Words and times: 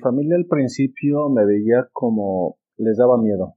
Familia 0.00 0.36
al 0.36 0.46
principio 0.46 1.28
me 1.28 1.44
veía 1.46 1.88
como 1.92 2.58
les 2.76 2.96
daba 2.96 3.16
miedo, 3.16 3.54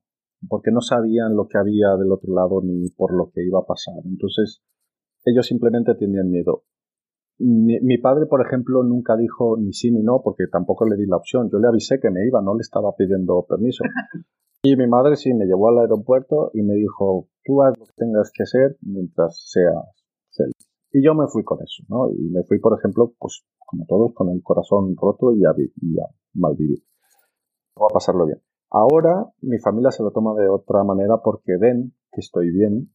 porque 0.48 0.72
no 0.72 0.82
sabían 0.82 1.36
lo 1.36 1.48
que 1.48 1.58
había 1.58 1.96
del 1.98 2.12
otro 2.12 2.34
lado 2.34 2.62
ni 2.64 2.90
por 2.92 3.14
lo 3.14 3.32
que 3.34 3.44
iba 3.44 3.60
a 3.60 3.66
pasar. 3.66 3.96
Entonces, 4.06 4.62
ellos 5.26 5.48
simplemente 5.48 5.96
tenían 5.96 6.30
miedo. 6.30 6.64
Mi, 7.40 7.98
padre, 7.98 8.28
por 8.28 8.46
ejemplo, 8.46 8.84
nunca 8.84 9.18
dijo 9.18 9.58
ni 9.58 9.74
sí 9.74 9.92
ni 9.92 10.04
no, 10.04 10.22
porque 10.24 10.46
tampoco 10.52 10.86
le 10.86 10.96
di 10.96 11.08
la 11.08 11.18
opción. 11.18 11.50
Yo 11.52 11.58
le 11.58 11.68
avisé 11.68 12.00
que 12.00 12.12
me 12.12 12.26
iba, 12.28 12.42
no 12.42 12.56
le 12.56 12.62
estaba 12.62 12.96
pidiendo 12.96 13.46
permiso. 13.48 13.84
Y 14.66 14.78
mi 14.78 14.88
madre 14.88 15.18
sí 15.18 15.34
me 15.34 15.44
llevó 15.44 15.68
al 15.68 15.80
aeropuerto 15.80 16.50
y 16.54 16.62
me 16.62 16.76
dijo, 16.76 17.28
tú 17.44 17.62
haz 17.62 17.78
lo 17.78 17.86
que 17.86 17.92
tengas 17.98 18.32
que 18.34 18.44
hacer 18.44 18.78
mientras 18.80 19.44
seas 19.46 19.76
feliz. 20.32 20.62
Y 20.96 21.04
yo 21.04 21.16
me 21.16 21.26
fui 21.28 21.44
con 21.44 21.58
eso, 21.64 21.84
¿no? 21.90 22.12
Y 22.12 22.30
me 22.30 22.44
fui, 22.44 22.60
por 22.60 22.78
ejemplo, 22.78 23.14
pues 23.18 23.44
como 23.66 23.86
todos, 23.88 24.14
con 24.14 24.30
el 24.30 24.44
corazón 24.44 24.96
roto 24.96 25.34
y 25.34 25.44
a, 25.44 25.52
y 25.58 25.96
mal 26.40 26.56
vivir. 26.56 26.84
Voy 27.76 27.88
a 27.90 27.94
pasarlo 27.94 28.28
bien. 28.28 28.40
Ahora 28.70 29.26
mi 29.42 29.58
familia 29.58 29.90
se 29.90 30.04
lo 30.04 30.12
toma 30.12 30.36
de 30.36 30.48
otra 30.48 30.84
manera 30.84 31.18
porque 31.24 31.58
ven 31.60 31.94
que 32.12 32.22
estoy 32.22 32.52
bien. 32.52 32.92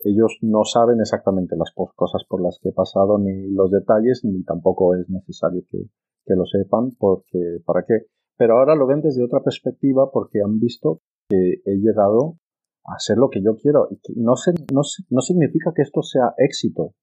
Ellos 0.00 0.36
no 0.42 0.64
saben 0.64 1.00
exactamente 1.00 1.56
las 1.56 1.72
cosas 1.74 2.22
por 2.28 2.42
las 2.42 2.58
que 2.60 2.68
he 2.68 2.72
pasado 2.72 3.18
ni 3.18 3.50
los 3.50 3.70
detalles, 3.70 4.20
ni 4.24 4.42
tampoco 4.44 4.94
es 4.94 5.08
necesario 5.08 5.62
que, 5.70 5.86
lo 6.34 6.44
sepan 6.44 6.90
porque, 6.98 7.60
¿para 7.64 7.84
qué? 7.86 8.06
Pero 8.36 8.58
ahora 8.58 8.74
lo 8.74 8.86
ven 8.86 9.00
desde 9.00 9.24
otra 9.24 9.40
perspectiva 9.40 10.10
porque 10.12 10.40
han 10.44 10.58
visto 10.58 11.00
que 11.28 11.62
he 11.64 11.76
llegado 11.76 12.36
a 12.84 12.98
ser 12.98 13.16
lo 13.16 13.30
que 13.30 13.42
yo 13.42 13.56
quiero. 13.56 13.88
No, 14.16 14.34
no, 14.72 14.82
no 15.10 15.20
significa 15.20 15.72
que 15.74 15.82
esto 15.82 16.02
sea 16.02 16.34
éxito, 16.36 16.94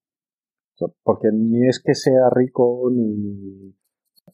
porque 1.04 1.30
ni 1.32 1.68
es 1.68 1.82
que 1.84 1.96
sea 1.96 2.30
rico 2.30 2.90
ni 2.92 3.74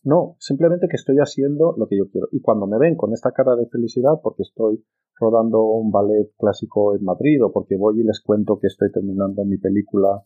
no, 0.03 0.35
simplemente 0.39 0.87
que 0.87 0.97
estoy 0.97 1.17
haciendo 1.17 1.73
lo 1.77 1.87
que 1.87 1.97
yo 1.97 2.09
quiero. 2.11 2.27
Y 2.31 2.39
cuando 2.39 2.67
me 2.67 2.77
ven 2.77 2.95
con 2.95 3.11
esta 3.13 3.31
cara 3.31 3.55
de 3.55 3.67
felicidad, 3.67 4.19
porque 4.21 4.43
estoy 4.43 4.85
rodando 5.15 5.63
un 5.63 5.91
ballet 5.91 6.31
clásico 6.37 6.95
en 6.95 7.03
Madrid 7.03 7.43
o 7.43 7.51
porque 7.51 7.75
voy 7.75 8.01
y 8.01 8.03
les 8.03 8.21
cuento 8.21 8.59
que 8.59 8.67
estoy 8.67 8.91
terminando 8.91 9.43
mi 9.45 9.57
película 9.57 10.23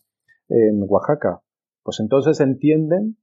en 0.50 0.84
Oaxaca, 0.88 1.42
pues 1.84 2.00
entonces 2.02 2.40
entienden 2.42 3.18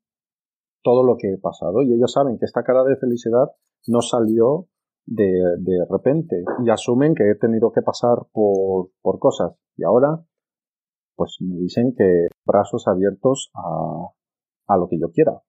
todo 0.83 1.05
lo 1.05 1.17
que 1.19 1.35
he 1.35 1.39
pasado 1.39 1.83
y 1.83 1.93
ellos 1.93 2.13
saben 2.13 2.39
que 2.39 2.45
esta 2.45 2.63
cara 2.63 2.85
de 2.85 2.97
felicidad 2.97 3.51
no 3.89 4.01
salió 4.01 4.69
de, 5.05 5.31
de 5.59 5.85
repente 5.91 6.43
y 6.65 6.71
asumen 6.71 7.15
que 7.15 7.31
he 7.31 7.35
tenido 7.35 7.73
que 7.73 7.83
pasar 7.83 8.27
por, 8.33 8.91
por 9.03 9.19
cosas. 9.19 9.53
Y 9.77 9.85
ahora, 9.85 10.25
pues 11.17 11.37
me 11.41 11.57
dicen 11.57 11.95
que 11.97 12.29
brazos 12.45 12.87
abiertos 12.87 13.51
a, 13.55 14.09
a 14.69 14.77
lo 14.77 14.89
que 14.89 14.99
yo 15.01 15.11
quiera 15.11 15.43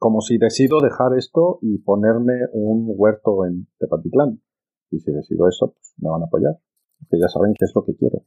como 0.00 0.22
si 0.22 0.38
decido 0.38 0.80
dejar 0.80 1.16
esto 1.16 1.58
y 1.60 1.76
ponerme 1.76 2.32
un 2.54 2.86
huerto 2.96 3.44
en 3.44 3.68
Tepatitlán. 3.78 4.42
Y 4.90 4.98
si 4.98 5.12
decido 5.12 5.46
eso, 5.46 5.74
pues 5.74 5.92
me 5.98 6.08
van 6.08 6.22
a 6.22 6.24
apoyar, 6.24 6.54
porque 6.98 7.20
ya 7.20 7.28
saben 7.28 7.52
qué 7.52 7.66
es 7.66 7.72
lo 7.74 7.84
que 7.84 7.94
quiero. 7.94 8.24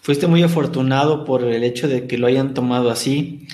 Fuiste 0.00 0.28
muy 0.28 0.44
afortunado 0.44 1.24
por 1.24 1.42
el 1.42 1.64
hecho 1.64 1.88
de 1.88 2.06
que 2.06 2.16
lo 2.16 2.28
hayan 2.28 2.54
tomado 2.54 2.90
así 2.90 3.48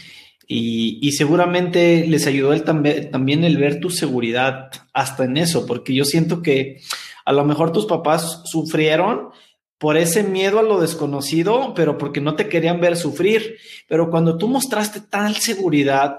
y, 0.46 1.10
seguramente 1.12 2.06
les 2.06 2.26
ayudó 2.26 2.52
el 2.52 2.62
también 2.62 3.42
el 3.42 3.56
ver 3.56 3.80
tu 3.80 3.88
seguridad 3.88 4.70
hasta 4.92 5.24
en 5.24 5.38
eso, 5.38 5.66
porque 5.66 5.94
yo 5.94 6.04
siento 6.04 6.42
que 6.42 6.76
a 7.24 7.32
lo 7.32 7.44
mejor 7.44 7.72
tus 7.72 7.86
papás 7.86 8.42
sufrieron 8.44 9.30
por 9.78 9.96
ese 9.96 10.24
miedo 10.24 10.58
a 10.58 10.62
lo 10.62 10.80
desconocido, 10.80 11.72
pero 11.74 11.96
porque 11.96 12.20
no 12.20 12.34
te 12.34 12.48
querían 12.48 12.80
ver 12.80 12.96
sufrir. 12.96 13.58
Pero 13.88 14.10
cuando 14.10 14.36
tú 14.36 14.48
mostraste 14.48 15.00
tal 15.00 15.36
seguridad, 15.36 16.18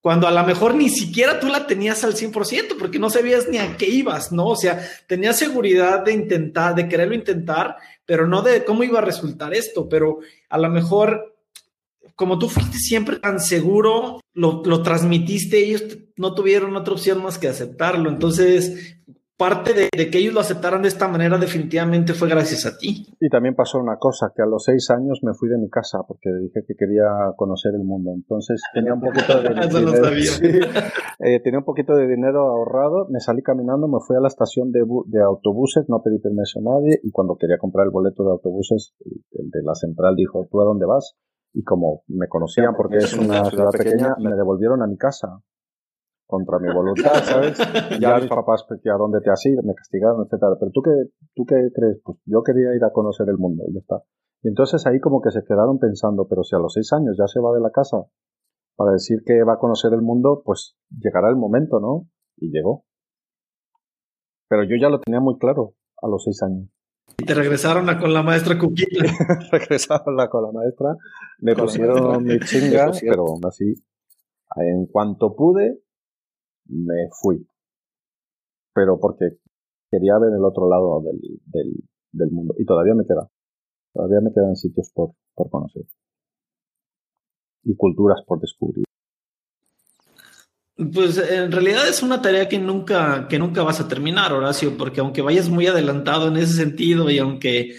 cuando 0.00 0.26
a 0.26 0.30
lo 0.30 0.42
mejor 0.44 0.74
ni 0.74 0.88
siquiera 0.88 1.38
tú 1.38 1.46
la 1.46 1.66
tenías 1.66 2.02
al 2.04 2.14
100%, 2.14 2.76
porque 2.78 2.98
no 2.98 3.10
sabías 3.10 3.48
ni 3.48 3.58
a 3.58 3.76
qué 3.76 3.86
ibas, 3.86 4.32
¿no? 4.32 4.46
O 4.46 4.56
sea, 4.56 4.80
tenías 5.06 5.38
seguridad 5.38 6.04
de 6.04 6.12
intentar, 6.12 6.74
de 6.74 6.88
quererlo 6.88 7.14
intentar, 7.14 7.76
pero 8.06 8.26
no 8.26 8.42
de 8.42 8.64
cómo 8.64 8.82
iba 8.82 8.98
a 8.98 9.02
resultar 9.04 9.54
esto, 9.54 9.88
pero 9.88 10.18
a 10.48 10.58
lo 10.58 10.70
mejor, 10.70 11.36
como 12.16 12.38
tú 12.38 12.48
fuiste 12.48 12.78
siempre 12.78 13.18
tan 13.18 13.40
seguro, 13.40 14.20
lo, 14.32 14.62
lo 14.64 14.82
transmitiste, 14.82 15.58
ellos 15.58 15.82
no 16.16 16.34
tuvieron 16.34 16.74
otra 16.76 16.94
opción 16.94 17.22
más 17.22 17.38
que 17.38 17.48
aceptarlo, 17.48 18.08
entonces 18.08 18.99
parte 19.40 19.72
de, 19.72 20.10
que 20.10 20.18
ellos 20.18 20.34
lo 20.34 20.40
aceptaran 20.40 20.82
de 20.82 20.88
esta 20.88 21.08
manera 21.08 21.38
definitivamente 21.38 22.12
fue 22.12 22.28
gracias 22.28 22.66
a 22.66 22.76
ti. 22.76 23.06
Y 23.18 23.30
también 23.30 23.54
pasó 23.54 23.78
una 23.78 23.96
cosa, 23.96 24.32
que 24.36 24.42
a 24.42 24.46
los 24.46 24.64
seis 24.64 24.90
años 24.90 25.20
me 25.22 25.32
fui 25.32 25.48
de 25.48 25.56
mi 25.56 25.70
casa 25.70 26.00
porque 26.06 26.28
dije 26.28 26.60
que 26.68 26.74
quería 26.76 27.08
conocer 27.36 27.72
el 27.72 27.82
mundo. 27.82 28.12
Entonces 28.14 28.60
tenía 28.74 28.92
un 28.92 29.00
poquito 29.00 29.40
de 29.40 29.48
dinero. 30.44 30.68
Eh, 31.20 31.40
tenía 31.40 31.58
un 31.58 31.64
poquito 31.64 31.96
de 31.96 32.06
dinero 32.06 32.48
ahorrado, 32.48 33.08
me 33.08 33.20
salí 33.20 33.42
caminando, 33.42 33.88
me 33.88 33.98
fui 34.06 34.14
a 34.14 34.20
la 34.20 34.28
estación 34.28 34.72
de, 34.72 34.84
de, 35.06 35.22
autobuses, 35.22 35.86
no 35.88 36.02
pedí 36.02 36.18
permiso 36.18 36.60
a 36.60 36.76
nadie 36.76 37.00
y 37.02 37.10
cuando 37.10 37.36
quería 37.36 37.56
comprar 37.56 37.86
el 37.86 37.92
boleto 37.92 38.22
de 38.24 38.32
autobuses, 38.32 38.92
el 39.32 39.48
de 39.48 39.62
la 39.62 39.74
central 39.74 40.16
dijo, 40.16 40.48
¿tú 40.50 40.60
a 40.60 40.64
dónde 40.64 40.84
vas? 40.84 41.16
Y 41.54 41.64
como 41.64 42.02
me 42.08 42.28
conocían 42.28 42.74
porque 42.76 42.98
es 42.98 43.16
una 43.16 43.44
ciudad 43.46 43.70
pequeña, 43.72 44.16
me 44.18 44.34
devolvieron 44.34 44.82
a 44.82 44.86
mi 44.86 44.98
casa 44.98 45.40
contra 46.30 46.58
mi 46.58 46.72
voluntad, 46.72 47.12
¿sabes? 47.24 47.58
Ya 48.00 48.16
mis 48.18 48.28
papás, 48.28 48.64
que 48.82 48.90
a 48.90 48.96
dónde 48.96 49.20
te 49.20 49.30
has 49.30 49.44
ido, 49.44 49.62
me 49.62 49.74
castigaron, 49.74 50.24
etcétera. 50.24 50.56
Pero 50.58 50.70
tú 50.72 50.80
qué, 50.82 50.90
tú 51.34 51.44
qué 51.44 51.56
crees? 51.74 52.00
Pues 52.04 52.18
yo 52.24 52.42
quería 52.42 52.74
ir 52.74 52.84
a 52.84 52.92
conocer 52.92 53.28
el 53.28 53.36
mundo 53.36 53.64
y 53.68 53.74
ya 53.74 53.80
está. 53.80 54.02
Y 54.42 54.48
entonces 54.48 54.86
ahí 54.86 55.00
como 55.00 55.20
que 55.20 55.30
se 55.30 55.44
quedaron 55.44 55.78
pensando, 55.78 56.26
pero 56.28 56.42
si 56.42 56.56
a 56.56 56.58
los 56.58 56.72
seis 56.72 56.92
años 56.92 57.16
ya 57.18 57.26
se 57.26 57.40
va 57.40 57.52
de 57.52 57.60
la 57.60 57.70
casa 57.70 57.98
para 58.76 58.92
decir 58.92 59.18
que 59.26 59.42
va 59.42 59.54
a 59.54 59.58
conocer 59.58 59.92
el 59.92 60.00
mundo, 60.00 60.42
pues 60.44 60.76
llegará 60.90 61.28
el 61.28 61.36
momento, 61.36 61.80
¿no? 61.80 62.08
Y 62.38 62.50
llegó. 62.50 62.84
Pero 64.48 64.64
yo 64.64 64.76
ya 64.80 64.88
lo 64.88 65.00
tenía 65.00 65.20
muy 65.20 65.36
claro 65.38 65.74
a 66.00 66.08
los 66.08 66.24
seis 66.24 66.42
años. 66.42 66.70
Y 67.18 67.24
te 67.24 67.34
regresaron 67.34 67.88
a 67.90 67.98
con 67.98 68.14
la 68.14 68.22
maestra 68.22 68.58
Cuquita. 68.58 69.04
regresaron 69.52 70.18
a 70.20 70.28
con 70.28 70.44
la 70.44 70.52
maestra, 70.52 70.96
me 71.40 71.54
pusieron 71.54 72.24
mi 72.24 72.38
chinga, 72.40 72.92
pero 73.00 73.26
aún 73.26 73.44
así, 73.46 73.74
en 74.56 74.86
cuanto 74.86 75.34
pude, 75.34 75.80
me 76.70 77.08
fui. 77.20 77.46
Pero 78.74 78.98
porque 78.98 79.38
quería 79.90 80.18
ver 80.18 80.32
el 80.32 80.44
otro 80.44 80.68
lado 80.68 81.02
del, 81.02 81.20
del, 82.12 82.30
mundo. 82.30 82.54
Y 82.58 82.64
todavía 82.64 82.94
me 82.94 83.04
queda. 83.04 83.28
Todavía 83.92 84.20
me 84.20 84.32
quedan 84.32 84.56
sitios 84.56 84.90
por, 84.94 85.10
por 85.34 85.50
conocer. 85.50 85.84
Y 87.64 87.76
culturas 87.76 88.20
por 88.26 88.40
descubrir. 88.40 88.84
Pues 90.76 91.18
en 91.18 91.52
realidad 91.52 91.86
es 91.88 92.02
una 92.02 92.22
tarea 92.22 92.48
que 92.48 92.58
nunca, 92.58 93.28
que 93.28 93.38
nunca 93.38 93.62
vas 93.62 93.80
a 93.80 93.88
terminar, 93.88 94.32
Horacio, 94.32 94.78
porque 94.78 95.00
aunque 95.00 95.20
vayas 95.20 95.50
muy 95.50 95.66
adelantado 95.66 96.28
en 96.28 96.38
ese 96.38 96.54
sentido 96.54 97.10
y 97.10 97.18
aunque 97.18 97.74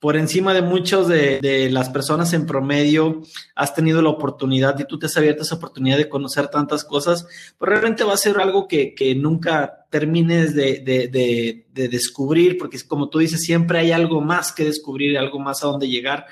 por 0.00 0.16
encima 0.16 0.54
de 0.54 0.62
muchos 0.62 1.08
de, 1.08 1.68
las 1.70 1.90
personas 1.90 2.32
en 2.32 2.46
promedio, 2.46 3.20
has 3.54 3.74
tenido 3.74 4.00
la 4.00 4.08
oportunidad 4.08 4.78
y 4.80 4.84
tú 4.84 4.98
te 4.98 5.06
has 5.06 5.16
abierto 5.18 5.42
esa 5.42 5.56
oportunidad 5.56 5.98
de 5.98 6.08
conocer 6.08 6.48
tantas 6.48 6.84
cosas, 6.84 7.26
pues 7.58 7.68
realmente 7.68 8.02
va 8.02 8.14
a 8.14 8.16
ser 8.16 8.38
algo 8.38 8.66
que, 8.66 8.94
nunca 9.16 9.86
termines 9.90 10.54
de, 10.54 11.64
descubrir, 11.74 12.56
porque 12.56 12.78
como 12.88 13.10
tú 13.10 13.18
dices, 13.18 13.42
siempre 13.42 13.78
hay 13.78 13.92
algo 13.92 14.22
más 14.22 14.52
que 14.52 14.64
descubrir, 14.64 15.18
algo 15.18 15.38
más 15.38 15.62
a 15.62 15.66
dónde 15.66 15.88
llegar, 15.88 16.26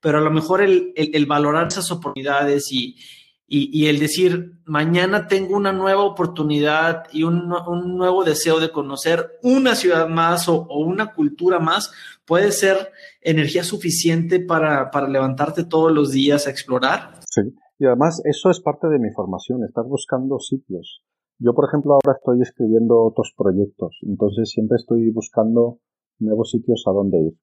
pero 0.00 0.18
a 0.18 0.20
lo 0.20 0.30
mejor 0.30 0.60
el, 0.60 1.26
valorar 1.26 1.68
esas 1.68 1.90
oportunidades 1.90 2.70
y, 2.70 2.96
y, 3.46 3.86
el 3.86 3.98
decir, 3.98 4.58
mañana 4.64 5.28
tengo 5.28 5.54
una 5.54 5.72
nueva 5.72 6.02
oportunidad 6.02 7.04
y 7.12 7.24
un, 7.24 7.48
nuevo 7.96 8.24
deseo 8.24 8.58
de 8.58 8.72
conocer 8.72 9.38
una 9.42 9.74
ciudad 9.74 10.08
más 10.08 10.48
o, 10.48 10.66
una 10.70 11.12
cultura 11.12 11.58
más, 11.58 11.92
puede 12.24 12.52
ser 12.52 12.90
energía 13.20 13.62
suficiente 13.62 14.40
para, 14.40 14.90
para, 14.90 15.08
levantarte 15.08 15.64
todos 15.64 15.92
los 15.92 16.10
días 16.10 16.46
a 16.46 16.50
explorar. 16.50 17.20
Sí, 17.28 17.42
y 17.78 17.84
además 17.84 18.22
eso 18.24 18.50
es 18.50 18.60
parte 18.60 18.88
de 18.88 18.98
mi 18.98 19.10
formación, 19.10 19.62
estar 19.62 19.84
buscando 19.84 20.38
sitios. 20.38 21.02
Yo, 21.38 21.52
por 21.52 21.68
ejemplo, 21.68 21.92
ahora 21.92 22.16
estoy 22.16 22.40
escribiendo 22.40 23.02
otros 23.02 23.34
proyectos, 23.36 23.98
entonces 24.02 24.48
siempre 24.50 24.76
estoy 24.76 25.10
buscando 25.10 25.80
nuevos 26.18 26.50
sitios 26.50 26.84
a 26.86 26.92
donde 26.92 27.18
ir. 27.18 27.34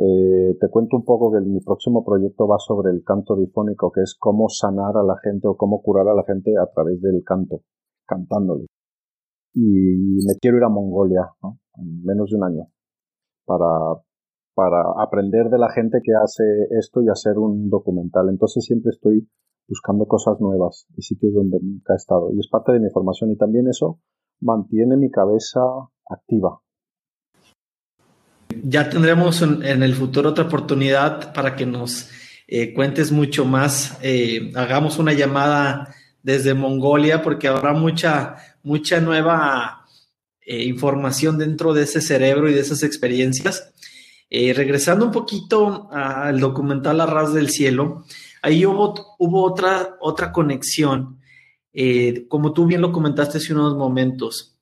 Eh, 0.00 0.56
te 0.60 0.68
cuento 0.68 0.96
un 0.96 1.04
poco 1.04 1.32
que 1.32 1.40
mi 1.40 1.58
próximo 1.58 2.04
proyecto 2.04 2.46
va 2.46 2.58
sobre 2.60 2.92
el 2.92 3.02
canto 3.02 3.34
difónico, 3.34 3.90
que 3.90 4.02
es 4.02 4.14
cómo 4.16 4.48
sanar 4.48 4.96
a 4.96 5.02
la 5.02 5.16
gente 5.20 5.48
o 5.48 5.56
cómo 5.56 5.82
curar 5.82 6.06
a 6.06 6.14
la 6.14 6.22
gente 6.22 6.52
a 6.56 6.70
través 6.72 7.02
del 7.02 7.24
canto, 7.24 7.62
cantándole. 8.06 8.66
Y 9.54 10.24
me 10.24 10.36
quiero 10.40 10.58
ir 10.58 10.62
a 10.62 10.68
Mongolia, 10.68 11.28
en 11.78 12.04
menos 12.04 12.30
de 12.30 12.36
un 12.36 12.44
año, 12.44 12.68
para, 13.44 13.66
para 14.54 14.84
aprender 15.02 15.48
de 15.50 15.58
la 15.58 15.70
gente 15.70 15.98
que 16.04 16.12
hace 16.14 16.44
esto 16.78 17.02
y 17.02 17.08
hacer 17.08 17.36
un 17.36 17.68
documental. 17.68 18.28
Entonces 18.28 18.64
siempre 18.64 18.90
estoy 18.90 19.28
buscando 19.66 20.06
cosas 20.06 20.40
nuevas 20.40 20.86
y 20.96 21.02
sitios 21.02 21.34
donde 21.34 21.58
nunca 21.60 21.94
he 21.94 21.96
estado. 21.96 22.30
Y 22.32 22.38
es 22.38 22.48
parte 22.48 22.70
de 22.70 22.78
mi 22.78 22.90
formación 22.90 23.32
y 23.32 23.36
también 23.36 23.66
eso 23.66 23.98
mantiene 24.40 24.96
mi 24.96 25.10
cabeza 25.10 25.60
activa, 26.08 26.60
ya 28.62 28.90
tendremos 28.90 29.42
en, 29.42 29.82
el 29.82 29.94
futuro 29.94 30.30
otra 30.30 30.44
oportunidad 30.44 31.32
para 31.32 31.56
que 31.56 31.66
nos 31.66 32.10
eh, 32.46 32.72
cuentes 32.74 33.12
mucho 33.12 33.44
más. 33.44 33.98
Eh, 34.02 34.52
hagamos 34.54 34.98
una 34.98 35.12
llamada 35.12 35.94
desde 36.22 36.54
Mongolia 36.54 37.22
porque 37.22 37.48
habrá 37.48 37.72
mucha, 37.72 38.36
mucha 38.62 39.00
nueva 39.00 39.86
eh, 40.40 40.64
información 40.64 41.38
dentro 41.38 41.72
de 41.72 41.84
ese 41.84 42.00
cerebro 42.00 42.50
y 42.50 42.54
de 42.54 42.60
esas 42.60 42.82
experiencias. 42.82 43.72
regresando 44.30 45.06
un 45.06 45.12
poquito 45.12 45.88
al 45.90 46.38
documental 46.40 47.00
Arras 47.00 47.32
del 47.32 47.48
Cielo, 47.48 48.04
ahí 48.42 48.66
hubo, 48.66 49.16
hubo 49.18 49.42
otra, 49.44 49.96
otra 50.00 50.32
conexión, 50.32 51.18
como 52.28 52.52
tú 52.52 52.66
bien 52.66 52.82
lo 52.82 52.92
comentaste 52.92 53.38
hace 53.38 53.54
unos 53.54 53.76
momentos 53.76 54.57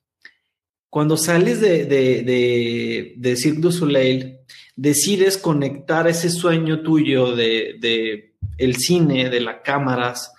cuando 0.90 1.16
sales 1.16 1.60
de, 1.60 1.84
de, 1.84 3.14
de, 3.16 3.36
Cirque 3.36 3.60
du 3.60 3.72
Soleil, 3.72 4.38
decides 4.76 5.36
conectar 5.36 6.06
ese 6.06 6.30
sueño 6.30 6.82
tuyo 6.82 7.34
de, 7.34 8.34
el 8.58 8.76
cine, 8.76 9.28
de 9.28 9.40
las 9.40 9.56
cámaras, 9.64 10.32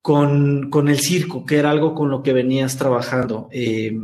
con, 0.00 0.70
el 0.88 0.98
circo, 1.00 1.44
que 1.44 1.56
era 1.56 1.70
algo 1.70 1.94
con 1.94 2.10
lo 2.10 2.22
que 2.22 2.32
venías 2.32 2.76
trabajando. 2.76 3.48
Eh, 3.52 3.98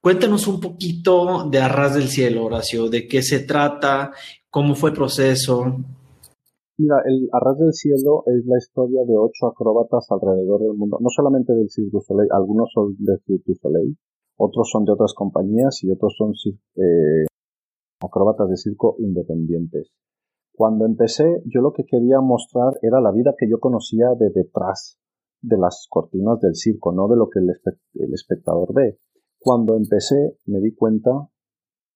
cuéntanos 0.00 0.46
un 0.46 0.60
poquito 0.60 1.48
de 1.50 1.58
Arras 1.60 1.94
del 1.94 2.08
Cielo, 2.08 2.44
Horacio, 2.44 2.88
de 2.88 3.06
qué 3.06 3.22
se 3.22 3.40
trata, 3.40 4.12
cómo 4.48 4.74
fue 4.74 4.90
el 4.90 4.96
proceso. 4.96 5.84
Mira, 6.80 7.02
el 7.04 7.28
Arras 7.30 7.58
del 7.58 7.74
Cielo 7.74 8.22
es 8.24 8.46
la 8.46 8.56
historia 8.56 9.04
de 9.04 9.14
ocho 9.14 9.48
acróbatas 9.48 10.06
alrededor 10.08 10.62
del 10.62 10.72
mundo, 10.72 10.96
no 10.98 11.10
solamente 11.10 11.52
del 11.52 11.68
Cirque 11.68 11.90
du 11.92 12.00
Soleil, 12.00 12.30
algunos 12.32 12.72
son 12.72 12.96
del 12.98 13.20
Cirque 13.26 13.52
du 13.52 13.54
Soleil, 13.54 13.98
otros 14.38 14.70
son 14.72 14.86
de 14.86 14.92
otras 14.92 15.12
compañías 15.12 15.84
y 15.84 15.90
otros 15.90 16.14
son 16.16 16.32
eh, 16.76 17.26
acróbatas 18.00 18.48
de 18.48 18.56
circo 18.56 18.96
independientes. 18.98 19.92
Cuando 20.56 20.86
empecé, 20.86 21.42
yo 21.44 21.60
lo 21.60 21.74
que 21.74 21.84
quería 21.84 22.22
mostrar 22.22 22.72
era 22.80 23.02
la 23.02 23.12
vida 23.12 23.34
que 23.36 23.46
yo 23.46 23.60
conocía 23.60 24.14
de 24.18 24.30
detrás 24.30 24.98
de 25.42 25.58
las 25.58 25.86
cortinas 25.90 26.40
del 26.40 26.54
circo, 26.54 26.92
no 26.92 27.08
de 27.08 27.16
lo 27.16 27.28
que 27.28 27.40
el, 27.40 27.50
el 27.96 28.14
espectador 28.14 28.72
ve. 28.72 28.98
Cuando 29.38 29.76
empecé, 29.76 30.38
me 30.46 30.60
di 30.60 30.74
cuenta 30.74 31.28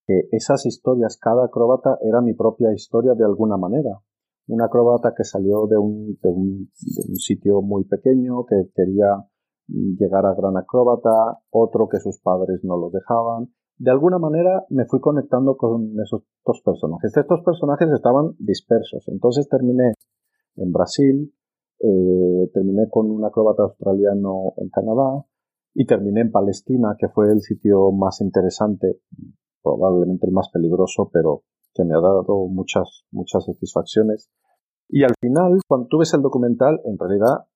que 0.06 0.28
esas 0.32 0.66
historias, 0.66 1.16
cada 1.16 1.46
acróbata 1.46 1.96
era 2.02 2.20
mi 2.20 2.34
propia 2.34 2.74
historia 2.74 3.14
de 3.14 3.24
alguna 3.24 3.56
manera. 3.56 4.02
Un 4.46 4.62
acróbata 4.62 5.14
que 5.16 5.24
salió 5.24 5.66
de 5.66 5.78
un, 5.78 6.18
de 6.22 6.28
un, 6.28 6.64
de 6.64 7.02
un 7.08 7.16
sitio 7.16 7.62
muy 7.62 7.84
pequeño, 7.84 8.44
que 8.44 8.70
quería 8.74 9.26
llegar 9.68 10.26
a 10.26 10.34
gran 10.34 10.56
acróbata, 10.56 11.40
otro 11.50 11.88
que 11.88 11.98
sus 11.98 12.20
padres 12.20 12.60
no 12.62 12.76
lo 12.76 12.90
dejaban. 12.90 13.48
De 13.76 13.90
alguna 13.90 14.18
manera 14.18 14.64
me 14.68 14.84
fui 14.86 15.00
conectando 15.00 15.56
con 15.56 15.98
esos 16.00 16.22
dos 16.44 16.62
personajes. 16.64 17.16
Estos 17.16 17.42
personajes 17.42 17.88
estaban 17.90 18.34
dispersos. 18.38 19.08
Entonces 19.08 19.48
terminé 19.48 19.94
en 20.56 20.72
Brasil, 20.72 21.34
eh, 21.80 22.50
terminé 22.52 22.88
con 22.88 23.10
un 23.10 23.24
acróbata 23.24 23.64
australiano 23.64 24.52
en 24.58 24.68
Canadá 24.68 25.24
y 25.74 25.86
terminé 25.86 26.20
en 26.20 26.30
Palestina, 26.30 26.96
que 26.98 27.08
fue 27.08 27.32
el 27.32 27.40
sitio 27.40 27.90
más 27.90 28.20
interesante, 28.20 29.00
probablemente 29.62 30.26
el 30.26 30.32
más 30.32 30.50
peligroso, 30.50 31.10
pero 31.12 31.42
que 31.74 31.84
me 31.84 31.94
ha 31.94 32.00
dado 32.00 32.46
muchas, 32.48 33.04
muchas 33.10 33.44
satisfacciones. 33.44 34.30
Y 34.88 35.02
al 35.02 35.14
final, 35.20 35.60
cuando 35.66 35.88
tú 35.88 35.98
ves 35.98 36.14
el 36.14 36.22
documental, 36.22 36.80
en 36.84 36.98
realidad 36.98 37.46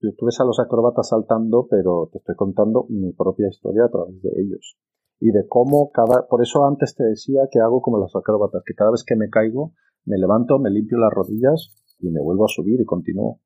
Tú 0.00 0.24
ves 0.24 0.40
a 0.40 0.44
los 0.44 0.58
acróbatas 0.58 1.10
saltando, 1.10 1.66
pero 1.68 2.08
te 2.10 2.18
estoy 2.18 2.34
contando 2.34 2.86
mi 2.88 3.12
propia 3.12 3.48
historia 3.48 3.84
a 3.84 3.90
través 3.90 4.22
de 4.22 4.30
ellos. 4.40 4.78
Y 5.20 5.30
de 5.30 5.46
cómo 5.46 5.90
cada... 5.92 6.26
Por 6.26 6.40
eso 6.40 6.64
antes 6.64 6.94
te 6.94 7.04
decía 7.04 7.42
que 7.50 7.60
hago 7.60 7.82
como 7.82 7.98
los 7.98 8.16
acróbatas, 8.16 8.62
que 8.64 8.72
cada 8.74 8.92
vez 8.92 9.04
que 9.04 9.14
me 9.14 9.28
caigo, 9.28 9.74
me 10.06 10.16
levanto, 10.16 10.58
me 10.58 10.70
limpio 10.70 10.96
las 10.96 11.12
rodillas 11.12 11.76
y 11.98 12.08
me 12.08 12.22
vuelvo 12.22 12.46
a 12.46 12.48
subir 12.48 12.80
y 12.80 12.86
continúo. 12.86 13.40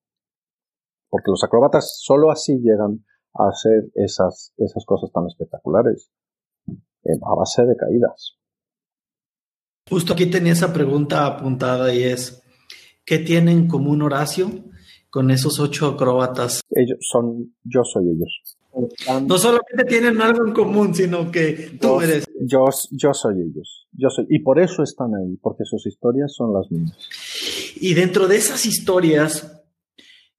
Porque 1.10 1.32
los 1.32 1.42
acróbatas 1.42 1.98
solo 2.00 2.30
así 2.30 2.60
llegan 2.60 3.04
a 3.34 3.48
hacer 3.48 3.90
esas, 3.94 4.54
esas 4.56 4.84
cosas 4.86 5.10
tan 5.10 5.26
espectaculares, 5.26 6.12
eh, 6.68 7.18
a 7.20 7.34
base 7.34 7.66
de 7.66 7.76
caídas. 7.76 8.38
Justo 9.94 10.14
aquí 10.14 10.26
tenía 10.26 10.54
esa 10.54 10.72
pregunta 10.72 11.24
apuntada 11.24 11.94
y 11.94 12.02
es, 12.02 12.42
¿qué 13.04 13.20
tienen 13.20 13.58
en 13.58 13.68
común 13.68 14.02
Horacio 14.02 14.50
con 15.08 15.30
esos 15.30 15.60
ocho 15.60 15.86
acróbatas. 15.86 16.62
Ellos 16.70 16.98
son, 17.00 17.54
yo 17.62 17.82
soy 17.84 18.06
ellos. 18.06 18.58
No 19.28 19.38
solamente 19.38 19.84
tienen 19.86 20.20
algo 20.20 20.44
en 20.44 20.52
común, 20.52 20.92
sino 20.92 21.30
que 21.30 21.78
tú 21.80 22.00
eres. 22.00 22.26
Yo, 22.40 22.64
yo 22.90 23.14
soy 23.14 23.36
ellos. 23.36 23.86
Yo 23.92 24.10
soy. 24.10 24.26
Y 24.28 24.40
por 24.40 24.58
eso 24.58 24.82
están 24.82 25.14
ahí, 25.14 25.36
porque 25.40 25.62
sus 25.64 25.86
historias 25.86 26.34
son 26.34 26.52
las 26.52 26.68
mías. 26.72 26.98
Y 27.76 27.94
dentro 27.94 28.26
de 28.26 28.34
esas 28.34 28.66
historias, 28.66 29.62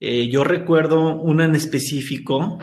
eh, 0.01 0.27
yo 0.27 0.43
recuerdo 0.43 1.21
una 1.21 1.45
en 1.45 1.55
específico, 1.55 2.59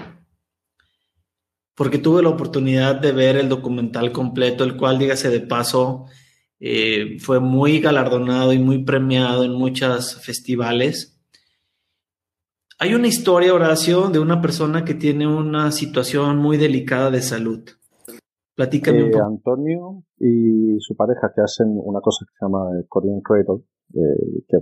porque 1.74 1.96
tuve 1.96 2.22
la 2.22 2.28
oportunidad 2.28 3.00
de 3.00 3.12
ver 3.12 3.38
el 3.38 3.48
documental 3.48 4.12
completo, 4.12 4.64
el 4.64 4.76
cual, 4.76 4.98
dígase 4.98 5.30
de 5.30 5.40
paso, 5.40 6.08
eh, 6.64 7.18
fue 7.18 7.40
muy 7.40 7.80
galardonado 7.80 8.52
y 8.52 8.60
muy 8.60 8.84
premiado 8.84 9.42
en 9.42 9.52
muchos 9.52 10.24
festivales. 10.24 11.20
Hay 12.78 12.94
una 12.94 13.08
historia, 13.08 13.52
Horacio, 13.52 14.10
de 14.10 14.20
una 14.20 14.40
persona 14.40 14.84
que 14.84 14.94
tiene 14.94 15.26
una 15.26 15.72
situación 15.72 16.38
muy 16.38 16.58
delicada 16.58 17.10
de 17.10 17.20
salud. 17.20 17.64
Platícame 18.54 19.02
un 19.02 19.08
eh, 19.08 19.12
poco. 19.12 19.24
Antonio 19.24 20.04
y 20.20 20.76
su 20.78 20.94
pareja 20.94 21.32
que 21.34 21.40
hacen 21.40 21.66
una 21.82 22.00
cosa 22.00 22.24
que 22.26 22.32
se 22.38 22.44
llama 22.44 22.70
Korean 22.88 23.20
Cradle, 23.22 23.64
eh, 23.94 24.44
que 24.46 24.58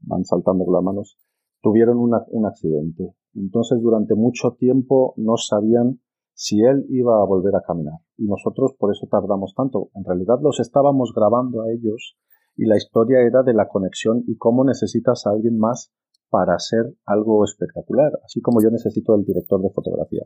van 0.00 0.24
saltando 0.24 0.64
con 0.64 0.74
las 0.74 0.82
manos, 0.82 1.18
tuvieron 1.62 1.98
un 1.98 2.46
accidente. 2.46 3.14
Entonces 3.36 3.80
durante 3.80 4.16
mucho 4.16 4.56
tiempo 4.58 5.14
no 5.18 5.36
sabían 5.36 6.00
si 6.34 6.60
él 6.60 6.84
iba 6.90 7.20
a 7.20 7.24
volver 7.24 7.54
a 7.56 7.62
caminar. 7.62 8.00
Y 8.16 8.26
nosotros 8.26 8.74
por 8.78 8.92
eso 8.92 9.06
tardamos 9.10 9.54
tanto. 9.56 9.90
En 9.94 10.04
realidad 10.04 10.38
los 10.42 10.60
estábamos 10.60 11.12
grabando 11.14 11.62
a 11.62 11.72
ellos 11.72 12.16
y 12.56 12.66
la 12.66 12.76
historia 12.76 13.20
era 13.20 13.42
de 13.42 13.54
la 13.54 13.68
conexión 13.68 14.22
y 14.26 14.36
cómo 14.36 14.64
necesitas 14.64 15.26
a 15.26 15.30
alguien 15.30 15.58
más 15.58 15.92
para 16.30 16.54
hacer 16.54 16.94
algo 17.06 17.44
espectacular, 17.44 18.12
así 18.24 18.40
como 18.40 18.60
yo 18.60 18.70
necesito 18.70 19.14
el 19.14 19.24
director 19.24 19.62
de 19.62 19.70
fotografía. 19.70 20.24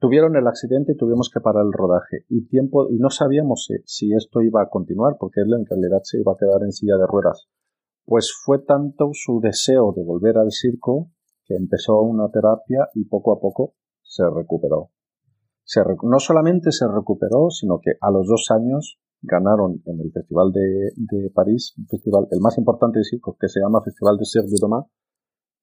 Tuvieron 0.00 0.36
el 0.36 0.46
accidente 0.46 0.92
y 0.92 0.96
tuvimos 0.96 1.30
que 1.32 1.40
parar 1.40 1.64
el 1.64 1.72
rodaje 1.72 2.24
y 2.28 2.46
tiempo 2.46 2.90
y 2.90 2.98
no 2.98 3.10
sabíamos 3.10 3.68
si, 3.84 4.12
esto 4.12 4.42
iba 4.42 4.60
a 4.60 4.68
continuar 4.68 5.16
porque 5.18 5.40
él 5.40 5.52
en 5.54 5.64
realidad 5.66 6.00
se 6.02 6.20
iba 6.20 6.32
a 6.32 6.36
quedar 6.36 6.62
en 6.62 6.72
silla 6.72 6.96
de 6.96 7.06
ruedas. 7.06 7.48
Pues 8.04 8.32
fue 8.44 8.58
tanto 8.58 9.10
su 9.12 9.40
deseo 9.40 9.92
de 9.96 10.04
volver 10.04 10.36
al 10.36 10.50
circo 10.50 11.10
que 11.46 11.54
empezó 11.54 12.00
una 12.02 12.28
terapia 12.30 12.88
y 12.94 13.04
poco 13.04 13.32
a 13.32 13.40
poco 13.40 13.74
se 14.02 14.24
recuperó. 14.28 14.90
No 16.02 16.18
solamente 16.18 16.70
se 16.72 16.86
recuperó, 16.86 17.50
sino 17.50 17.80
que 17.80 17.92
a 18.00 18.10
los 18.10 18.26
dos 18.26 18.50
años 18.50 18.98
ganaron 19.22 19.82
en 19.86 20.00
el 20.00 20.12
Festival 20.12 20.52
de, 20.52 20.92
de 20.96 21.30
París, 21.30 21.74
un 21.78 21.86
festival, 21.86 22.26
el 22.30 22.40
más 22.40 22.58
importante 22.58 22.98
de 22.98 23.04
circo, 23.04 23.36
que 23.40 23.48
se 23.48 23.60
llama 23.60 23.82
Festival 23.82 24.18
de 24.18 24.24
Cirque 24.26 24.50
du 24.50 24.56
Doma, 24.60 24.86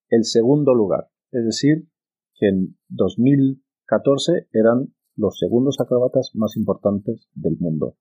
el 0.10 0.25
segundo 0.25 0.74
lugar. 0.74 1.10
Es 1.31 1.46
decir, 1.46 1.88
que 2.36 2.50
en 2.50 2.77
2014 2.89 4.48
eran 4.51 4.93
los 5.15 5.38
segundos 5.38 5.77
acróbatas 5.79 6.31
más 6.34 6.58
importantes 6.58 7.29
del 7.36 7.58
mundo. 7.60 7.96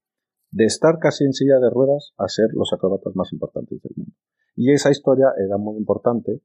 De 0.50 0.64
estar 0.64 0.98
casi 0.98 1.24
en 1.24 1.32
silla 1.32 1.60
de 1.60 1.70
ruedas 1.70 2.12
a 2.16 2.26
ser 2.28 2.48
los 2.54 2.72
acróbatas 2.72 3.14
más 3.14 3.32
importantes 3.32 3.80
del 3.82 3.92
mundo. 3.96 4.14
Y 4.56 4.72
esa 4.72 4.90
historia 4.90 5.26
era 5.38 5.58
muy 5.58 5.76
importante 5.76 6.42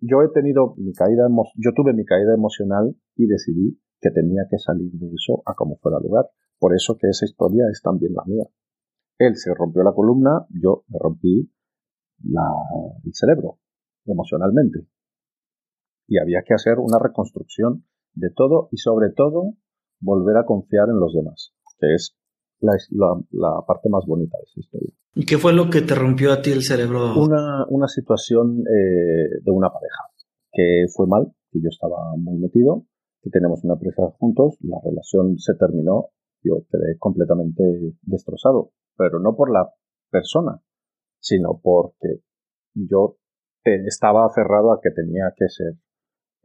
yo 0.00 0.22
he 0.22 0.28
tenido 0.28 0.74
mi 0.76 0.92
caída, 0.92 1.28
yo 1.56 1.72
tuve 1.74 1.92
mi 1.92 2.04
caída 2.04 2.34
emocional 2.34 2.96
y 3.14 3.26
decidí 3.26 3.78
que 4.00 4.10
tenía 4.10 4.46
que 4.50 4.58
salir 4.58 4.92
de 4.92 5.06
eso 5.06 5.42
a 5.46 5.54
como 5.54 5.76
fuera 5.76 5.98
lugar. 6.00 6.30
Por 6.58 6.74
eso 6.74 6.96
que 6.98 7.08
esa 7.08 7.24
historia 7.24 7.64
es 7.70 7.82
también 7.82 8.14
la 8.14 8.24
mía. 8.26 8.44
Él 9.18 9.36
se 9.36 9.54
rompió 9.54 9.82
la 9.82 9.92
columna, 9.92 10.46
yo 10.50 10.84
me 10.88 10.98
rompí 10.98 11.50
el 13.04 13.12
cerebro 13.12 13.58
emocionalmente. 14.04 14.86
Y 16.08 16.18
había 16.18 16.42
que 16.46 16.54
hacer 16.54 16.78
una 16.78 16.98
reconstrucción 16.98 17.84
de 18.14 18.30
todo 18.30 18.68
y 18.70 18.78
sobre 18.78 19.10
todo 19.10 19.54
volver 20.00 20.36
a 20.36 20.44
confiar 20.44 20.88
en 20.88 21.00
los 21.00 21.14
demás, 21.14 21.52
que 21.78 21.94
es 21.94 22.16
la, 22.60 22.72
la, 23.30 23.64
parte 23.66 23.88
más 23.88 24.04
bonita 24.06 24.36
de 24.38 24.44
esa 24.44 24.60
historia. 24.60 24.94
¿Y 25.14 25.26
qué 25.26 25.38
fue 25.38 25.52
lo 25.52 25.68
que 25.68 25.82
te 25.82 25.94
rompió 25.94 26.32
a 26.32 26.40
ti 26.40 26.50
el 26.50 26.62
cerebro? 26.62 27.14
Una, 27.18 27.66
una 27.68 27.88
situación 27.88 28.60
eh, 28.60 29.40
de 29.42 29.50
una 29.50 29.70
pareja 29.70 30.04
que 30.52 30.86
fue 30.94 31.06
mal, 31.06 31.32
que 31.50 31.60
yo 31.60 31.68
estaba 31.68 32.16
muy 32.16 32.38
metido, 32.38 32.86
que 33.26 33.30
tenemos 33.30 33.64
una 33.64 33.74
empresa 33.74 34.08
juntos, 34.20 34.56
la 34.60 34.78
relación 34.84 35.36
se 35.38 35.54
terminó, 35.56 36.10
yo 36.44 36.62
quedé 36.70 36.96
completamente 36.96 37.64
destrozado, 38.02 38.70
pero 38.96 39.18
no 39.18 39.34
por 39.34 39.50
la 39.52 39.68
persona, 40.10 40.62
sino 41.18 41.60
porque 41.60 42.20
yo 42.74 43.16
estaba 43.64 44.26
aferrado 44.26 44.72
a 44.72 44.80
que 44.80 44.92
tenía 44.92 45.34
que 45.36 45.48
ser 45.48 45.74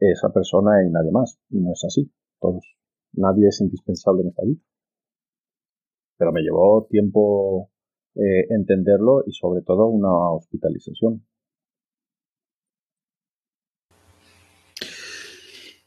esa 0.00 0.32
persona 0.32 0.84
y 0.84 0.90
nadie 0.90 1.12
más, 1.12 1.38
y 1.50 1.60
no 1.60 1.70
es 1.70 1.84
así. 1.84 2.10
Todos, 2.40 2.64
nadie 3.12 3.46
es 3.46 3.60
indispensable 3.60 4.22
en 4.22 4.28
esta 4.30 4.42
vida. 4.42 4.60
Pero 6.18 6.32
me 6.32 6.42
llevó 6.42 6.88
tiempo 6.90 7.70
eh, 8.16 8.46
entenderlo 8.50 9.22
y 9.24 9.32
sobre 9.34 9.62
todo 9.62 9.86
una 9.86 10.32
hospitalización. 10.32 11.24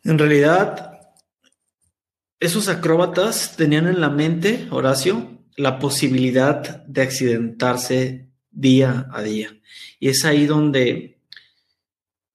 En 0.06 0.20
realidad, 0.20 1.02
esos 2.40 2.70
acróbatas 2.70 3.56
tenían 3.58 3.88
en 3.88 4.00
la 4.00 4.12
mente, 4.12 4.68
Horacio, 4.70 5.42
la 5.58 5.80
posibilidad 5.80 6.86
de 6.86 7.02
accidentarse 7.02 8.30
día 8.52 9.08
a 9.12 9.24
día. 9.24 9.60
Y 10.00 10.10
es 10.10 10.24
ahí 10.24 10.46
donde 10.46 11.18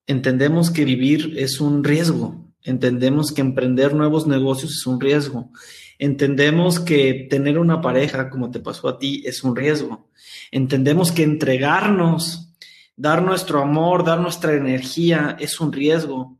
entendemos 0.08 0.72
que 0.72 0.84
vivir 0.84 1.34
es 1.38 1.60
un 1.60 1.84
riesgo, 1.84 2.52
entendemos 2.64 3.30
que 3.30 3.40
emprender 3.40 3.94
nuevos 3.94 4.26
negocios 4.26 4.72
es 4.72 4.86
un 4.88 5.00
riesgo, 5.00 5.52
entendemos 5.96 6.80
que 6.80 7.28
tener 7.30 7.56
una 7.56 7.80
pareja, 7.80 8.30
como 8.30 8.50
te 8.50 8.58
pasó 8.58 8.88
a 8.88 8.98
ti, 8.98 9.22
es 9.24 9.44
un 9.44 9.54
riesgo, 9.54 10.10
entendemos 10.50 11.12
que 11.12 11.22
entregarnos, 11.22 12.52
dar 12.96 13.22
nuestro 13.22 13.62
amor, 13.62 14.04
dar 14.04 14.18
nuestra 14.18 14.54
energía 14.54 15.36
es 15.38 15.60
un 15.60 15.72
riesgo, 15.72 16.39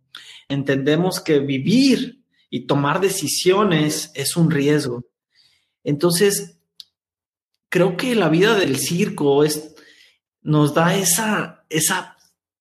entendemos 0.51 1.21
que 1.21 1.39
vivir 1.39 2.25
y 2.51 2.67
tomar 2.67 3.01
decisiones 3.01 4.11
es 4.15 4.37
un 4.37 4.51
riesgo. 4.51 5.07
Entonces, 5.85 6.59
creo 7.69 7.97
que 7.97 8.15
la 8.15 8.29
vida 8.29 8.55
del 8.55 8.77
circo 8.77 9.45
es, 9.45 9.75
nos 10.43 10.75
da 10.75 10.95
esa, 10.95 11.65
esa 11.71 12.17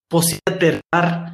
posibilidad 0.08 0.60
de 0.60 0.82
dar 0.92 1.34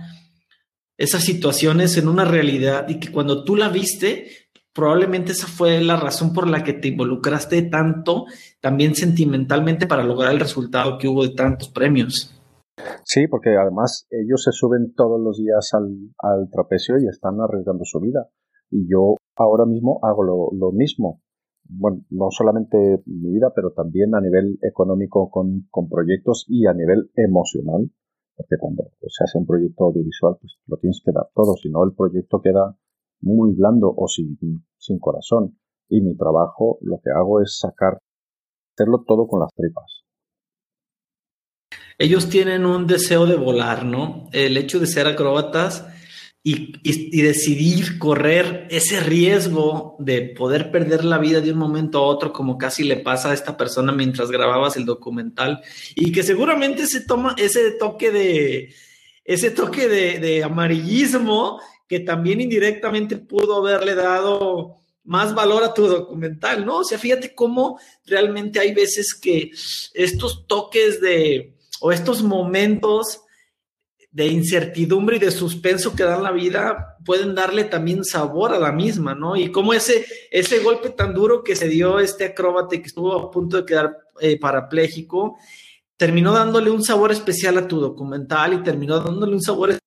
esas 0.97 1.23
situaciones 1.23 1.97
en 1.97 2.07
una 2.07 2.25
realidad 2.25 2.87
y 2.87 2.99
que 2.99 3.11
cuando 3.11 3.43
tú 3.43 3.55
la 3.55 3.69
viste, 3.69 4.49
probablemente 4.73 5.33
esa 5.33 5.47
fue 5.47 5.81
la 5.81 5.97
razón 5.97 6.33
por 6.33 6.47
la 6.47 6.63
que 6.63 6.73
te 6.73 6.87
involucraste 6.89 7.61
tanto, 7.63 8.25
también 8.61 8.95
sentimentalmente, 8.95 9.87
para 9.87 10.03
lograr 10.03 10.33
el 10.33 10.39
resultado 10.39 10.97
que 10.97 11.07
hubo 11.07 11.23
de 11.27 11.35
tantos 11.35 11.69
premios. 11.69 12.34
Sí, 13.03 13.27
porque 13.27 13.55
además 13.55 14.07
ellos 14.09 14.43
se 14.43 14.51
suben 14.51 14.93
todos 14.95 15.19
los 15.21 15.37
días 15.37 15.73
al, 15.73 16.49
trapecio 16.51 16.97
y 16.99 17.07
están 17.07 17.39
arriesgando 17.39 17.85
su 17.85 17.99
vida. 17.99 18.29
Y 18.69 18.89
yo 18.89 19.15
ahora 19.35 19.65
mismo 19.65 19.99
hago 20.01 20.23
lo, 20.23 20.71
mismo. 20.71 21.21
Bueno, 21.63 22.01
no 22.09 22.27
solamente 22.31 22.77
mi 23.05 23.31
vida, 23.31 23.53
pero 23.55 23.71
también 23.71 24.13
a 24.13 24.21
nivel 24.21 24.59
económico 24.61 25.29
con, 25.29 25.67
con 25.71 25.87
proyectos 25.87 26.45
y 26.47 26.65
a 26.67 26.73
nivel 26.73 27.11
emocional. 27.15 27.89
Porque 28.35 28.57
cuando 28.59 28.83
se 29.07 29.23
hace 29.23 29.37
un 29.37 29.45
proyecto 29.45 29.85
audiovisual, 29.85 30.35
pues 30.41 30.57
lo 30.67 30.77
tienes 30.77 31.01
que 31.03 31.13
dar 31.13 31.29
todo, 31.33 31.55
si 31.55 31.69
no 31.69 31.83
el 31.85 31.93
proyecto 31.95 32.41
queda 32.41 32.77
muy 33.21 33.55
blando 33.55 33.93
o 33.95 34.07
sin, 34.07 34.37
sin 34.77 34.99
corazón. 34.99 35.57
Y 35.87 36.01
mi 36.01 36.17
trabajo, 36.17 36.77
lo 36.81 36.99
que 37.01 37.11
hago 37.11 37.41
es 37.41 37.57
sacar, 37.59 37.99
hacerlo 38.73 39.03
todo 39.07 39.27
con 39.27 39.39
las 39.39 39.53
tripas 39.55 40.04
ellos 41.97 42.29
tienen 42.29 42.65
un 42.65 42.87
deseo 42.87 43.25
de 43.25 43.35
volar, 43.35 43.85
¿no? 43.85 44.29
El 44.31 44.57
hecho 44.57 44.79
de 44.79 44.87
ser 44.87 45.07
acróbatas 45.07 45.85
y, 46.47 46.77
decidir 47.23 47.97
correr 47.97 48.67
ese 48.69 48.99
riesgo 48.99 49.95
de 49.97 50.21
poder 50.21 50.69
perder 50.69 51.03
la 51.03 51.17
vida 51.17 51.41
de 51.41 51.51
un 51.51 51.57
momento 51.57 51.97
a 51.97 52.03
otro, 52.03 52.31
como 52.31 52.59
casi 52.59 52.83
le 52.83 52.97
pasa 52.97 53.31
a 53.31 53.33
esta 53.33 53.57
persona 53.57 53.91
mientras 53.91 54.29
grababas 54.29 54.77
el 54.77 54.85
documental, 54.85 55.63
y 55.95 56.11
que 56.11 56.21
seguramente 56.21 56.85
se 56.85 57.01
toma 57.01 57.33
ese 57.39 57.71
toque 57.71 58.11
de 58.11 58.75
ese 59.23 59.49
toque 59.49 59.87
de, 59.87 60.43
amarillismo 60.43 61.59
que 61.89 61.99
también 61.99 62.41
indirectamente 62.41 63.17
pudo 63.17 63.57
haberle 63.57 63.95
dado 63.95 64.75
más 65.03 65.33
valor 65.33 65.63
a 65.63 65.73
tu 65.73 65.87
documental, 65.87 66.63
¿no? 66.63 66.77
O 66.77 66.83
sea, 66.83 66.99
fíjate 66.99 67.33
cómo 67.33 67.79
realmente 68.05 68.59
hay 68.59 68.71
veces 68.71 69.15
que 69.19 69.49
estos 69.95 70.45
toques 70.45 71.01
de, 71.01 71.54
o 71.81 71.91
estos 71.91 72.23
momentos 72.23 73.21
de 74.15 74.27
incertidumbre 74.27 75.17
y 75.17 75.19
de 75.19 75.29
suspenso 75.29 75.93
que 75.93 76.03
dan 76.03 76.23
la 76.23 76.31
vida 76.31 76.95
pueden 77.03 77.35
darle 77.35 77.65
también 77.65 78.05
sabor 78.05 78.53
a 78.53 78.59
la 78.59 78.71
misma, 78.71 79.13
¿no? 79.13 79.35
Y 79.35 79.51
como 79.51 79.73
ese, 79.73 80.05
ese 80.31 80.59
golpe 80.59 80.91
tan 80.91 81.13
duro 81.13 81.43
que 81.43 81.57
se 81.57 81.67
dio 81.67 81.99
este 81.99 82.23
acróbata 82.23 82.77
que 82.77 82.87
estuvo 82.87 83.11
a 83.11 83.29
punto 83.29 83.57
de 83.57 83.65
quedar 83.65 83.97
eh, 84.21 84.39
parapléjico, 84.39 85.35
terminó 85.97 86.31
dándole 86.31 86.71
un 86.71 86.81
sabor 86.81 87.11
especial 87.11 87.57
a 87.57 87.67
tu 87.67 87.81
documental 87.81 88.53
y 88.53 88.63
terminó 88.63 89.01
dándole 89.01 89.33
un 89.33 89.41
sabor 89.41 89.77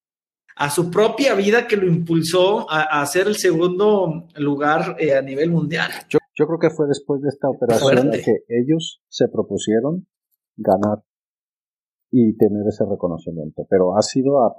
a 0.56 0.70
su 0.70 0.90
propia 0.90 1.34
vida 1.34 1.66
que 1.66 1.78
lo 1.78 1.86
impulsó 1.86 2.70
a, 2.70 3.00
hacer 3.00 3.28
el 3.28 3.36
segundo 3.36 4.28
lugar 4.36 4.96
eh, 4.98 5.16
a 5.16 5.22
nivel 5.22 5.50
mundial. 5.50 5.90
Yo, 6.10 6.18
yo, 6.34 6.46
creo 6.46 6.58
que 6.58 6.68
fue 6.68 6.86
después 6.86 7.22
de 7.22 7.30
esta 7.30 7.48
operación 7.48 8.10
que 8.10 8.44
ellos 8.48 9.00
se 9.08 9.26
propusieron 9.28 10.06
ganar 10.56 10.98
y 12.10 12.36
tener 12.36 12.66
ese 12.66 12.84
reconocimiento. 12.86 13.66
Pero 13.68 13.96
ha 13.96 14.02
sido 14.02 14.54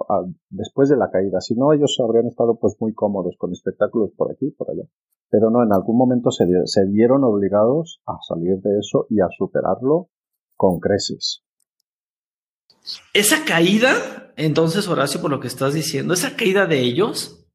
después 0.50 0.88
de 0.88 0.96
la 0.96 1.10
caída. 1.10 1.40
Si 1.40 1.54
no, 1.54 1.72
ellos 1.72 1.98
habrían 2.02 2.26
estado 2.26 2.58
pues 2.60 2.76
muy 2.80 2.94
cómodos 2.94 3.34
con 3.38 3.52
espectáculos 3.52 4.10
por 4.16 4.30
aquí 4.30 4.46
y 4.46 4.52
por 4.52 4.70
allá. 4.70 4.84
Pero 5.30 5.50
no, 5.50 5.62
en 5.62 5.72
algún 5.72 5.96
momento 5.96 6.30
se, 6.30 6.44
se 6.64 6.86
vieron 6.86 7.24
obligados 7.24 8.00
a 8.06 8.18
salir 8.26 8.58
de 8.60 8.78
eso 8.78 9.06
y 9.08 9.20
a 9.20 9.28
superarlo 9.36 10.08
con 10.56 10.78
creces. 10.80 11.44
Esa 13.14 13.44
caída, 13.44 14.32
entonces 14.36 14.88
Horacio, 14.88 15.20
por 15.20 15.30
lo 15.30 15.40
que 15.40 15.48
estás 15.48 15.74
diciendo, 15.74 16.14
esa 16.14 16.36
caída 16.36 16.66
de 16.66 16.80
ellos, 16.80 17.46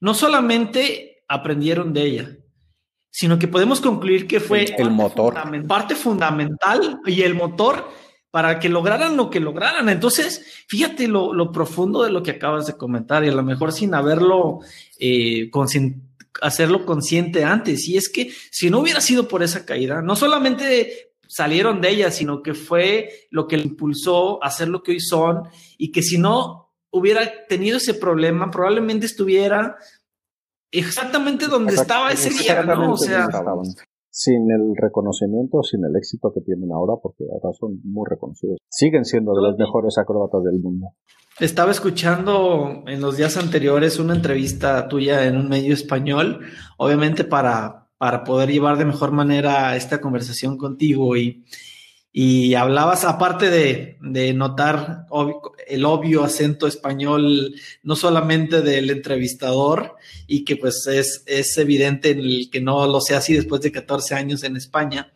no 0.00 0.14
solamente 0.14 1.24
aprendieron 1.28 1.92
de 1.92 2.02
ella, 2.02 2.38
sino 3.10 3.38
que 3.38 3.48
podemos 3.48 3.80
concluir 3.80 4.26
que 4.26 4.40
fue 4.40 4.64
el, 4.76 4.90
motor. 4.90 5.34
parte 5.66 5.94
fundamental 5.94 7.00
y 7.06 7.22
el 7.22 7.34
motor 7.34 7.84
para 8.34 8.58
que 8.58 8.68
lograran 8.68 9.16
lo 9.16 9.30
que 9.30 9.38
lograran. 9.38 9.88
Entonces, 9.88 10.44
fíjate 10.66 11.06
lo, 11.06 11.52
profundo 11.52 12.02
de 12.02 12.10
lo 12.10 12.20
que 12.24 12.32
acabas 12.32 12.66
de 12.66 12.76
comentar 12.76 13.24
y 13.24 13.28
a 13.28 13.32
lo 13.32 13.44
mejor 13.44 13.70
sin 13.72 13.94
haberlo, 13.94 14.58
eh, 14.98 15.52
hacerlo 16.42 16.84
consciente 16.84 17.44
antes. 17.44 17.86
Y 17.86 17.96
es 17.96 18.08
que 18.08 18.32
si 18.50 18.70
no 18.70 18.80
hubiera 18.80 19.00
sido 19.00 19.28
por 19.28 19.44
esa 19.44 19.64
caída, 19.64 20.02
no 20.02 20.16
solamente 20.16 21.12
salieron 21.28 21.80
de 21.80 21.90
ella, 21.90 22.10
sino 22.10 22.42
que 22.42 22.54
fue 22.54 23.28
lo 23.30 23.46
que 23.46 23.56
le 23.56 23.66
impulsó 23.66 24.42
a 24.42 24.48
hacer 24.48 24.66
lo 24.66 24.82
que 24.82 24.90
hoy 24.90 25.00
son 25.00 25.44
y 25.78 25.92
que 25.92 26.02
si 26.02 26.18
no 26.18 26.72
hubiera 26.90 27.46
tenido 27.46 27.76
ese 27.76 27.94
problema, 27.94 28.50
probablemente 28.50 29.06
estuviera 29.06 29.76
exactamente 30.72 31.46
donde 31.46 31.74
estaba 31.74 32.10
ese 32.10 32.30
día, 32.30 32.64
¿no? 32.64 32.94
O 32.94 32.96
sea, 32.96 33.28
sin 34.14 34.48
el 34.52 34.76
reconocimiento, 34.76 35.64
sin 35.64 35.84
el 35.84 35.96
éxito 35.96 36.32
que 36.32 36.40
tienen 36.40 36.70
ahora, 36.70 36.92
porque 37.02 37.24
ahora 37.24 37.52
son 37.58 37.80
muy 37.82 38.06
reconocidos. 38.08 38.58
Siguen 38.70 39.04
siendo 39.04 39.34
de 39.34 39.42
los 39.42 39.58
mejores 39.58 39.98
acróbatas 39.98 40.44
del 40.44 40.60
mundo. 40.60 40.90
Estaba 41.40 41.72
escuchando 41.72 42.84
en 42.86 43.00
los 43.00 43.16
días 43.16 43.36
anteriores 43.36 43.98
una 43.98 44.14
entrevista 44.14 44.86
tuya 44.86 45.26
en 45.26 45.36
un 45.36 45.48
medio 45.48 45.74
español, 45.74 46.42
obviamente 46.78 47.24
para, 47.24 47.88
para 47.98 48.22
poder 48.22 48.52
llevar 48.52 48.78
de 48.78 48.84
mejor 48.84 49.10
manera 49.10 49.74
esta 49.74 50.00
conversación 50.00 50.58
contigo 50.58 51.16
y, 51.16 51.44
y 52.16 52.54
hablabas, 52.54 53.04
aparte 53.04 53.50
de, 53.50 54.32
notar 54.34 55.08
el 55.66 55.84
obvio 55.84 56.22
acento 56.22 56.68
español, 56.68 57.56
no 57.82 57.96
solamente 57.96 58.62
del 58.62 58.88
entrevistador, 58.90 59.96
y 60.28 60.44
que 60.44 60.54
pues 60.54 60.86
es, 60.86 61.24
es 61.26 61.58
evidente 61.58 62.10
en 62.10 62.20
el 62.20 62.50
que 62.52 62.60
no 62.60 62.86
lo 62.86 63.00
sea 63.00 63.18
así 63.18 63.34
después 63.34 63.62
de 63.62 63.72
14 63.72 64.14
años 64.14 64.44
en 64.44 64.56
España, 64.56 65.12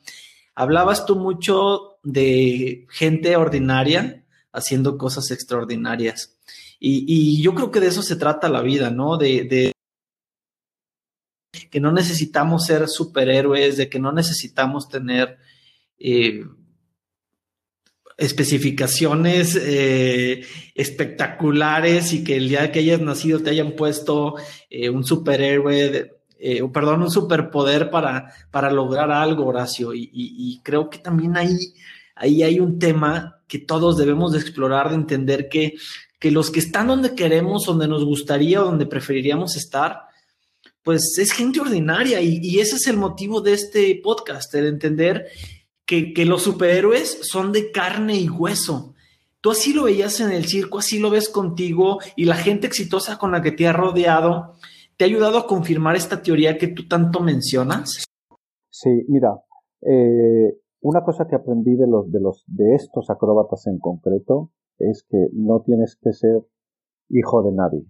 hablabas 0.57 1.07
tú 1.07 1.15
mucho 1.15 1.99
de 2.03 2.85
gente 2.91 3.37
ordinaria, 3.37 4.25
haciendo 4.53 4.99
cosas 4.99 5.31
extraordinarias. 5.31 6.37
Y, 6.81 7.41
yo 7.41 7.55
creo 7.55 7.71
que 7.71 7.79
de 7.79 7.87
eso 7.87 8.03
se 8.03 8.17
trata 8.17 8.49
la 8.49 8.63
vida, 8.63 8.91
¿no? 8.91 9.17
De, 9.17 9.73
que 11.71 11.79
no 11.79 11.93
necesitamos 11.93 12.67
ser 12.67 12.89
superhéroes, 12.89 13.77
de 13.77 13.89
que 13.89 14.01
no 14.01 14.11
necesitamos 14.11 14.89
tener 14.89 15.39
eh, 15.97 16.43
especificaciones 18.19 19.59
eh, 19.59 20.45
espectaculares 20.75 22.13
y 22.13 22.23
que 22.23 22.37
el 22.37 22.51
día 22.51 22.71
que 22.71 22.81
hayas 22.81 23.01
nacido 23.01 23.41
te 23.41 23.49
hayan 23.51 23.73
puesto 23.73 24.35
eh, 24.69 24.91
un 24.91 25.05
superhéroe, 25.05 26.13
perdón, 26.73 27.03
un 27.03 27.11
superpoder 27.11 27.89
para, 27.91 28.35
para 28.51 28.71
lograr 28.71 29.11
algo, 29.11 29.47
Horacio. 29.47 29.95
Y, 29.95 30.61
creo 30.63 30.91
que 30.91 30.99
también 30.99 31.37
ahí, 31.37 31.57
ahí 32.15 32.43
hay 32.43 32.61
un 32.61 32.79
tema 32.79 33.41
que 33.49 33.61
todos 33.61 33.97
debemos 33.97 34.33
de 34.33 34.41
explorar, 34.41 34.91
de 34.91 34.97
entender 34.97 35.49
que 35.49 35.77
que 36.19 36.31
los 36.31 36.51
que 36.51 36.61
están 36.61 36.89
donde 36.89 37.15
queremos, 37.15 37.65
donde 37.65 37.89
nos 37.89 38.05
gustaría 38.05 38.61
donde 38.61 38.87
preferiríamos 38.87 39.57
estar, 39.57 40.03
pues 40.83 41.17
es 41.19 41.33
gente 41.33 41.61
ordinaria 41.61 42.21
y, 42.21 42.59
ese 42.59 42.77
es 42.77 42.87
el 42.87 42.97
motivo 42.97 43.41
de 43.41 43.53
este 43.53 44.01
podcast, 44.03 44.53
el 44.55 44.67
entender 44.67 45.27
que, 45.89 46.27
los 46.27 46.43
superhéroes 46.43 47.19
son 47.23 47.51
de 47.51 47.73
carne 47.73 48.17
y 48.17 48.29
hueso. 48.29 48.95
Tú 49.41 49.51
así 49.51 49.73
lo 49.73 49.85
veías 49.85 50.21
en 50.21 50.31
el 50.31 50.45
circo, 50.45 50.79
así 50.79 50.99
lo 50.99 51.09
ves 51.09 51.31
contigo 51.31 51.99
y 52.15 52.27
la 52.27 52.35
gente 52.35 52.67
exitosa 52.67 53.19
con 53.19 53.33
la 53.33 53.41
que 53.41 53.53
te 53.53 53.67
ha 53.67 53.73
rodeado, 53.73 54.53
¿te 54.97 55.05
ha 55.05 55.09
ayudado 55.09 55.39
a 55.39 55.47
confirmar 55.47 55.97
esta 55.97 56.21
teoría 56.21 56.59
que 56.59 56.69
tú 56.69 56.87
tanto 56.87 57.21
mencionas? 57.21 58.05
Sí, 58.71 58.91
mira, 59.09 59.41
eh, 59.81 60.59
una 60.83 61.03
cosa 61.03 61.27
que 61.27 61.37
aprendí 61.37 61.75
de 61.75 61.87
los, 61.87 62.13
de 62.13 62.21
los, 62.21 62.45
de 62.47 62.75
estos 62.75 63.09
acróbatas 63.09 63.67
en 63.67 63.79
concreto 63.79 64.53
es 64.79 65.07
que 65.09 65.29
no 65.33 65.63
tienes 65.65 65.97
que 66.03 66.13
ser 66.13 66.43
hijo 67.09 67.43
de 67.43 67.53
nadie, 67.53 67.87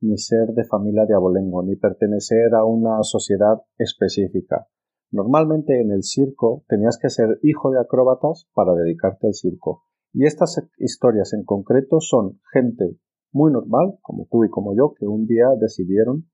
ni 0.00 0.16
ser 0.16 0.52
de 0.54 0.64
familia 0.64 1.06
de 1.06 1.14
abolengo, 1.14 1.64
ni 1.64 1.74
pertenecer 1.74 2.54
a 2.54 2.64
una 2.64 3.02
sociedad 3.02 3.62
específica. 3.78 4.68
Normalmente 5.12 5.80
en 5.80 5.92
el 5.92 6.02
circo 6.02 6.64
tenías 6.68 6.98
que 7.00 7.10
ser 7.10 7.38
hijo 7.42 7.70
de 7.70 7.80
acróbatas 7.80 8.48
para 8.54 8.74
dedicarte 8.74 9.28
al 9.28 9.34
circo. 9.34 9.84
Y 10.12 10.26
estas 10.26 10.60
historias 10.78 11.32
en 11.32 11.44
concreto 11.44 12.00
son 12.00 12.40
gente 12.52 12.98
muy 13.30 13.52
normal, 13.52 13.98
como 14.02 14.26
tú 14.30 14.44
y 14.44 14.50
como 14.50 14.74
yo, 14.76 14.92
que 14.98 15.06
un 15.06 15.26
día 15.26 15.46
decidieron 15.58 16.28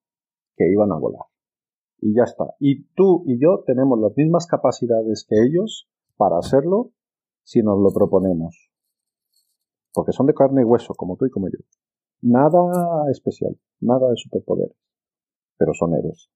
que 0.57 0.71
iban 0.73 0.91
a 0.93 0.99
volar. 0.99 1.27
Y 2.01 2.15
ya 2.15 2.23
está. 2.23 2.55
Y 2.59 2.85
tú 2.95 3.25
y 3.27 3.39
yo 3.41 3.63
tenemos 3.67 4.01
las 4.01 4.17
mismas 4.17 4.47
capacidades 4.47 5.27
que 5.29 5.37
ellos 5.43 5.89
para 6.17 6.39
hacerlo 6.39 6.93
si 7.43 7.63
nos 7.63 7.79
lo 7.79 7.91
proponemos 7.93 8.69
porque 9.99 10.13
son 10.13 10.27
de 10.27 10.35
carne 10.35 10.63
y 10.63 10.65
hueso, 10.65 10.95
como 10.95 11.17
tú 11.17 11.27
y 11.27 11.31
como 11.31 11.49
yo. 11.49 11.59
Nada 12.23 13.11
especial, 13.11 13.59
nada 13.81 14.11
de 14.11 14.17
superpoder, 14.17 14.73
pero 15.57 15.73
son 15.75 15.93
héroes. 15.93 16.31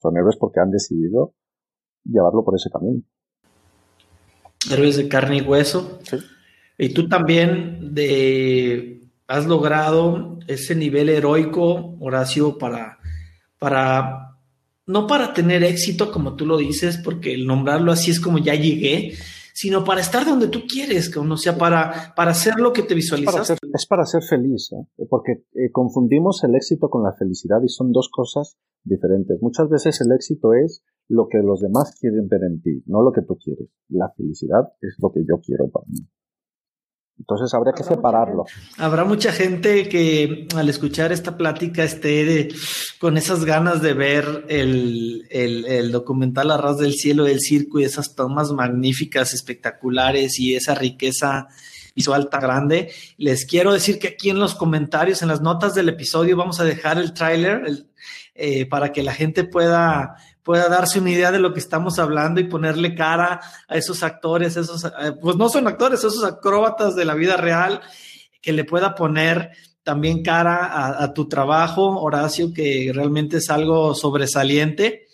Son 0.00 0.16
héroes 0.16 0.38
porque 0.38 0.60
han 0.60 0.70
decidido 0.70 1.34
llevarlo 2.04 2.44
por 2.44 2.56
ese 2.56 2.70
camino. 2.70 3.02
Héroes 4.70 4.96
de 4.96 5.08
carne 5.08 5.38
y 5.38 5.40
hueso. 5.40 6.00
Sí. 6.02 6.18
Y 6.78 6.90
tú 6.90 7.08
también 7.08 7.94
de, 7.94 9.02
has 9.26 9.46
logrado 9.46 10.38
ese 10.46 10.74
nivel 10.74 11.08
heroico, 11.08 11.96
Horacio, 12.00 12.58
para, 12.58 12.98
para, 13.58 14.36
no 14.86 15.06
para 15.06 15.32
tener 15.32 15.62
éxito, 15.64 16.10
como 16.10 16.34
tú 16.34 16.46
lo 16.46 16.56
dices, 16.56 16.98
porque 16.98 17.34
el 17.34 17.46
nombrarlo 17.46 17.92
así 17.92 18.10
es 18.10 18.20
como 18.20 18.38
ya 18.38 18.54
llegué, 18.54 19.14
sino 19.54 19.84
para 19.84 20.00
estar 20.00 20.24
donde 20.24 20.48
tú 20.48 20.60
quieres, 20.68 21.14
o 21.16 21.36
sea, 21.36 21.56
para, 21.56 22.14
para 22.16 22.30
hacer 22.30 22.54
lo 22.58 22.72
que 22.72 22.82
te 22.82 22.94
visualizas. 22.94 23.50
Es 23.50 23.86
para 23.86 24.04
ser, 24.04 24.22
feliz, 24.22 24.70
¿eh? 24.72 25.06
porque 25.08 25.44
eh, 25.54 25.70
confundimos 25.72 26.42
el 26.44 26.54
éxito 26.54 26.88
con 26.88 27.02
la 27.02 27.12
felicidad 27.14 27.58
y 27.64 27.68
son 27.68 27.92
dos 27.92 28.08
cosas 28.10 28.56
diferentes. 28.84 29.40
Muchas 29.40 29.68
veces 29.68 30.00
el 30.00 30.12
éxito 30.12 30.54
es 30.54 30.82
lo 31.08 31.28
que 31.28 31.38
los 31.38 31.60
demás 31.60 31.94
quieren 32.00 32.28
ver 32.28 32.42
en 32.44 32.62
ti, 32.62 32.82
no 32.86 33.02
lo 33.02 33.12
que 33.12 33.22
tú 33.22 33.36
quieres. 33.36 33.68
La 33.88 34.10
felicidad 34.16 34.72
es 34.80 34.96
lo 34.98 35.12
que 35.12 35.20
yo 35.20 35.40
quiero 35.40 35.68
para 35.70 35.86
mí. 35.88 36.06
Entonces 37.18 37.54
habría 37.54 37.72
que 37.72 37.84
separarlo. 37.84 38.44
habrá 38.78 39.04
mucha 39.04 39.32
gente 39.32 39.88
que 39.88 40.48
al 40.56 40.68
escuchar 40.68 41.12
esta 41.12 41.36
plática 41.36 41.84
esté 41.84 42.48
con 42.98 43.16
esas 43.16 43.44
ganas 43.44 43.80
de 43.80 43.94
ver 43.94 44.44
el, 44.48 45.26
el, 45.30 45.64
el 45.66 45.92
documental 45.92 46.50
Arras 46.50 46.78
del 46.78 46.94
Cielo 46.94 47.24
del 47.24 47.40
Circo 47.40 47.78
y 47.78 47.84
esas 47.84 48.14
tomas 48.16 48.50
magníficas, 48.50 49.34
espectaculares 49.34 50.38
y 50.40 50.56
esa 50.56 50.74
riqueza 50.74 51.46
visual 51.94 52.28
tan 52.28 52.40
grande. 52.40 52.90
Les 53.18 53.46
quiero 53.46 53.72
decir 53.72 53.98
que 53.98 54.08
aquí 54.08 54.30
en 54.30 54.38
los 54.38 54.54
comentarios, 54.54 55.22
en 55.22 55.28
las 55.28 55.40
notas 55.40 55.74
del 55.74 55.90
episodio, 55.90 56.36
vamos 56.36 56.60
a 56.60 56.64
dejar 56.64 56.98
el 56.98 57.12
tráiler 57.12 57.86
eh, 58.34 58.66
para 58.66 58.92
que 58.92 59.02
la 59.02 59.12
gente 59.12 59.44
pueda 59.44 60.16
pueda 60.42 60.68
darse 60.68 60.98
una 60.98 61.10
idea 61.10 61.30
de 61.30 61.38
lo 61.38 61.52
que 61.52 61.60
estamos 61.60 61.98
hablando 61.98 62.40
y 62.40 62.44
ponerle 62.44 62.94
cara 62.94 63.40
a 63.68 63.76
esos 63.76 64.02
actores, 64.02 64.56
esos, 64.56 64.84
eh, 64.84 65.12
pues 65.20 65.36
no 65.36 65.48
son 65.48 65.66
actores, 65.66 66.00
esos 66.00 66.24
acróbatas 66.24 66.96
de 66.96 67.04
la 67.04 67.14
vida 67.14 67.36
real, 67.36 67.80
que 68.40 68.52
le 68.52 68.64
pueda 68.64 68.94
poner 68.94 69.52
también 69.84 70.22
cara 70.22 71.02
a, 71.02 71.12
tu 71.12 71.28
trabajo, 71.28 72.00
Horacio, 72.00 72.52
que 72.52 72.92
realmente 72.94 73.38
es 73.38 73.50
algo 73.50 73.94
sobresaliente. 73.94 75.06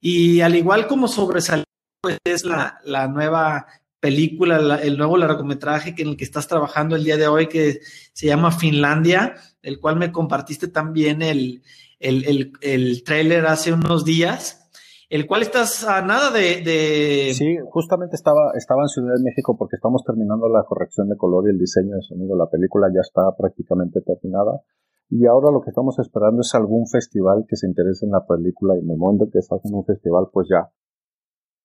Y 0.00 0.40
al 0.40 0.54
igual 0.54 0.86
como 0.86 1.08
sobresaliente, 1.08 1.70
pues 2.00 2.18
es 2.24 2.44
la, 2.44 2.80
la 2.84 3.08
nueva 3.08 3.66
película, 3.98 4.76
el 4.76 4.98
nuevo 4.98 5.16
largometraje 5.16 5.94
que 5.94 6.02
en 6.02 6.10
el 6.10 6.16
que 6.16 6.24
estás 6.24 6.46
trabajando 6.46 6.94
el 6.94 7.04
día 7.04 7.16
de 7.16 7.26
hoy, 7.26 7.48
que 7.48 7.80
se 8.12 8.26
llama 8.26 8.52
Finlandia, 8.52 9.34
el 9.62 9.80
cual 9.80 9.96
me 9.96 10.12
compartiste 10.12 10.68
también 10.68 11.22
el, 11.22 11.62
el, 11.98 12.24
el, 12.24 12.52
el 12.60 13.02
tráiler 13.02 13.46
hace 13.46 13.72
unos 13.72 14.04
días 14.04 14.63
el 15.10 15.26
cual 15.26 15.42
estás 15.42 15.84
a 15.84 16.02
nada 16.02 16.30
de, 16.30 17.32
Sí, 17.34 17.56
justamente 17.70 18.16
estaba, 18.16 18.52
estaba 18.54 18.82
en 18.82 18.88
Ciudad 18.88 19.14
de 19.14 19.22
México 19.22 19.56
porque 19.56 19.76
estamos 19.76 20.02
terminando 20.04 20.48
la 20.48 20.64
corrección 20.64 21.08
de 21.08 21.16
color 21.16 21.46
y 21.46 21.50
el 21.50 21.58
diseño 21.58 21.96
de 21.96 22.02
sonido. 22.02 22.36
La 22.36 22.48
película 22.48 22.88
ya 22.94 23.00
está 23.00 23.22
prácticamente 23.36 24.00
terminada. 24.00 24.62
Y 25.10 25.26
ahora 25.26 25.50
lo 25.50 25.60
que 25.60 25.70
estamos 25.70 25.98
esperando 25.98 26.40
es 26.40 26.54
algún 26.54 26.86
festival 26.88 27.44
que 27.48 27.56
se 27.56 27.66
interese 27.66 28.06
en 28.06 28.12
la 28.12 28.26
película 28.26 28.74
y 28.74 28.80
en 28.80 28.90
el 28.90 28.96
momento 28.96 29.28
que 29.30 29.38
estás 29.38 29.60
en 29.64 29.74
un 29.74 29.84
festival, 29.84 30.28
pues 30.32 30.48
ya 30.50 30.70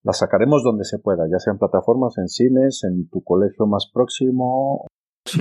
la 0.03 0.13
sacaremos 0.13 0.63
donde 0.63 0.85
se 0.85 0.99
pueda, 0.99 1.25
ya 1.29 1.39
sea 1.39 1.53
en 1.53 1.59
plataformas, 1.59 2.17
en 2.17 2.27
cines, 2.27 2.83
en 2.83 3.09
tu 3.09 3.23
colegio 3.23 3.65
más 3.65 3.89
próximo. 3.93 4.87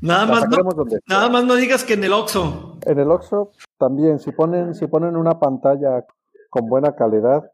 nada, 0.00 0.26
más 0.26 0.48
no, 0.48 0.84
nada 1.08 1.28
más 1.28 1.44
no 1.44 1.54
digas 1.54 1.84
que 1.84 1.94
en 1.94 2.04
el 2.04 2.12
Oxxo. 2.12 2.78
En 2.86 2.98
el 2.98 3.10
Oxxo 3.10 3.50
también, 3.78 4.18
si 4.18 4.32
ponen, 4.32 4.74
si 4.74 4.86
ponen 4.86 5.16
una 5.16 5.38
pantalla 5.38 6.04
con 6.52 6.68
buena 6.68 6.94
calidad 6.94 7.50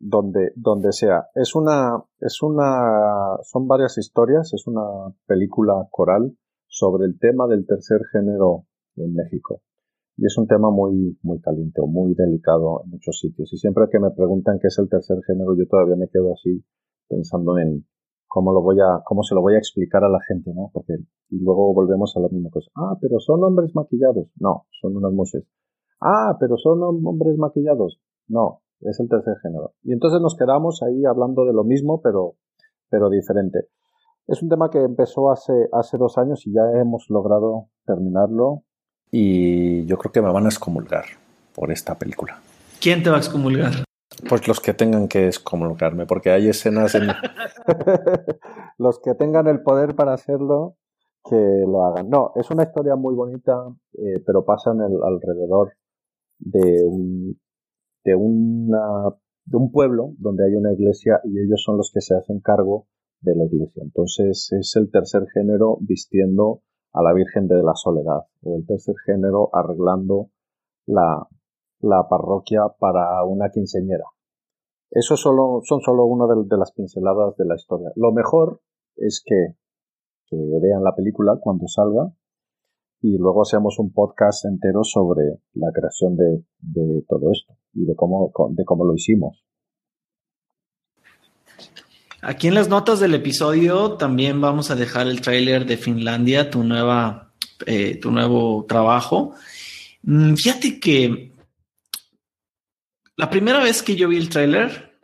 donde, 0.00 0.52
donde 0.56 0.92
sea. 0.92 1.26
Es 1.34 1.54
una, 1.54 2.02
es 2.18 2.42
una, 2.42 3.36
son 3.42 3.68
varias 3.68 3.98
historias, 3.98 4.54
es 4.54 4.66
una 4.66 5.12
película 5.26 5.86
coral 5.90 6.34
sobre 6.66 7.04
el 7.04 7.18
tema 7.18 7.46
del 7.46 7.66
tercer 7.66 8.00
género 8.10 8.64
en 8.96 9.12
México. 9.12 9.60
Y 10.16 10.24
es 10.24 10.38
un 10.38 10.46
tema 10.46 10.70
muy, 10.70 11.18
muy 11.22 11.40
caliente 11.42 11.82
o 11.82 11.86
muy 11.86 12.14
delicado 12.14 12.80
en 12.84 12.90
muchos 12.92 13.18
sitios. 13.18 13.52
Y 13.52 13.58
siempre 13.58 13.84
que 13.92 14.00
me 14.00 14.10
preguntan 14.12 14.58
qué 14.58 14.68
es 14.68 14.78
el 14.78 14.88
tercer 14.88 15.18
género, 15.26 15.54
yo 15.54 15.66
todavía 15.68 15.96
me 15.96 16.08
quedo 16.08 16.32
así 16.32 16.64
pensando 17.06 17.58
en 17.58 17.84
cómo 18.26 18.54
lo 18.54 18.62
voy 18.62 18.80
a, 18.80 19.02
cómo 19.04 19.22
se 19.22 19.34
lo 19.34 19.42
voy 19.42 19.56
a 19.56 19.58
explicar 19.58 20.04
a 20.04 20.08
la 20.08 20.20
gente, 20.26 20.54
¿no? 20.54 20.70
Porque, 20.72 20.94
y 21.28 21.38
luego 21.38 21.74
volvemos 21.74 22.16
a 22.16 22.20
la 22.20 22.28
misma 22.28 22.48
cosa. 22.48 22.70
Ah, 22.74 22.96
pero 22.98 23.20
son 23.20 23.44
hombres 23.44 23.74
maquillados. 23.74 24.28
No, 24.40 24.64
son 24.80 24.96
unas 24.96 25.12
mujeres. 25.12 25.46
Ah, 26.00 26.34
pero 26.40 26.56
son 26.56 26.82
hombres 26.82 27.36
maquillados. 27.36 28.00
No, 28.28 28.62
es 28.80 29.00
el 29.00 29.08
tercer 29.08 29.34
género. 29.42 29.72
Y 29.82 29.92
entonces 29.92 30.20
nos 30.20 30.36
quedamos 30.36 30.82
ahí 30.82 31.04
hablando 31.04 31.44
de 31.44 31.52
lo 31.52 31.64
mismo, 31.64 32.00
pero, 32.02 32.36
pero 32.88 33.10
diferente. 33.10 33.68
Es 34.26 34.42
un 34.42 34.48
tema 34.48 34.70
que 34.70 34.78
empezó 34.78 35.30
hace, 35.30 35.52
hace 35.72 35.96
dos 35.96 36.18
años 36.18 36.46
y 36.46 36.52
ya 36.52 36.62
hemos 36.80 37.06
logrado 37.08 37.68
terminarlo. 37.86 38.62
Y 39.10 39.86
yo 39.86 39.96
creo 39.96 40.12
que 40.12 40.20
me 40.20 40.30
van 40.30 40.44
a 40.44 40.48
excomulgar 40.48 41.04
por 41.54 41.72
esta 41.72 41.94
película. 41.96 42.38
¿Quién 42.80 43.02
te 43.02 43.10
va 43.10 43.16
a 43.16 43.20
excomulgar? 43.20 43.84
Pues 44.28 44.46
los 44.46 44.60
que 44.60 44.74
tengan 44.74 45.08
que 45.08 45.26
excomulgarme, 45.26 46.06
porque 46.06 46.30
hay 46.30 46.48
escenas 46.48 46.94
en... 46.94 47.08
los 48.78 49.00
que 49.00 49.14
tengan 49.14 49.46
el 49.46 49.62
poder 49.62 49.94
para 49.94 50.12
hacerlo, 50.12 50.76
que 51.24 51.36
lo 51.36 51.84
hagan. 51.84 52.08
No, 52.10 52.32
es 52.36 52.50
una 52.50 52.64
historia 52.64 52.96
muy 52.96 53.14
bonita, 53.14 53.52
eh, 53.94 54.22
pero 54.26 54.44
pasa 54.44 54.72
en 54.72 54.80
el 54.80 54.98
alrededor 55.02 55.72
de 56.38 56.84
un 56.84 57.40
de, 58.12 59.12
de 59.44 59.56
un 59.56 59.72
pueblo 59.72 60.14
donde 60.18 60.46
hay 60.46 60.54
una 60.54 60.72
iglesia 60.72 61.20
y 61.24 61.38
ellos 61.38 61.62
son 61.64 61.76
los 61.76 61.90
que 61.92 62.00
se 62.00 62.14
hacen 62.14 62.40
cargo 62.40 62.86
de 63.20 63.34
la 63.34 63.44
iglesia. 63.44 63.82
Entonces 63.82 64.48
es 64.52 64.76
el 64.76 64.90
tercer 64.90 65.26
género 65.32 65.78
vistiendo 65.80 66.62
a 66.92 67.02
la 67.02 67.12
Virgen 67.12 67.48
de 67.48 67.62
la 67.62 67.74
Soledad 67.74 68.26
o 68.42 68.56
el 68.56 68.66
tercer 68.66 68.94
género 69.04 69.50
arreglando 69.52 70.30
la, 70.86 71.26
la 71.80 72.08
parroquia 72.08 72.62
para 72.78 73.24
una 73.24 73.50
quinceñera. 73.50 74.04
Eso 74.90 75.16
solo, 75.16 75.60
son 75.64 75.80
solo 75.80 76.06
una 76.06 76.26
de, 76.26 76.56
las 76.56 76.72
pinceladas 76.72 77.36
de 77.36 77.44
la 77.44 77.56
historia. 77.56 77.90
Lo 77.94 78.12
mejor 78.12 78.60
es 78.96 79.22
que 79.24 79.56
que 80.30 80.36
vean 80.36 80.84
la 80.84 80.94
película 80.94 81.38
cuando 81.40 81.66
salga 81.68 82.12
y 83.00 83.16
luego 83.16 83.42
hacemos 83.42 83.78
un 83.78 83.92
podcast 83.92 84.44
entero 84.44 84.82
sobre 84.82 85.22
la 85.54 85.68
creación 85.72 86.16
de, 86.16 86.42
todo 87.08 87.32
esto 87.32 87.56
y 87.74 87.84
de 87.84 87.94
cómo, 87.94 88.32
de 88.50 88.64
cómo 88.64 88.84
lo 88.84 88.94
hicimos. 88.94 89.44
Aquí 92.20 92.48
en 92.48 92.54
las 92.54 92.68
notas 92.68 92.98
del 92.98 93.14
episodio 93.14 93.92
también 93.92 94.40
vamos 94.40 94.70
a 94.70 94.74
dejar 94.74 95.06
el 95.06 95.20
tráiler 95.20 95.66
de 95.66 95.76
Finlandia, 95.76 96.50
tu 96.50 96.64
nueva, 96.64 97.32
eh, 97.64 97.96
tu 98.00 98.10
nuevo 98.10 98.64
trabajo. 98.68 99.34
Mm, 100.02 100.34
fíjate 100.34 100.80
que 100.80 101.32
la 103.16 103.30
primera 103.30 103.62
vez 103.62 103.82
que 103.84 103.94
yo 103.94 104.08
vi 104.08 104.16
el 104.16 104.28
tráiler, 104.28 104.98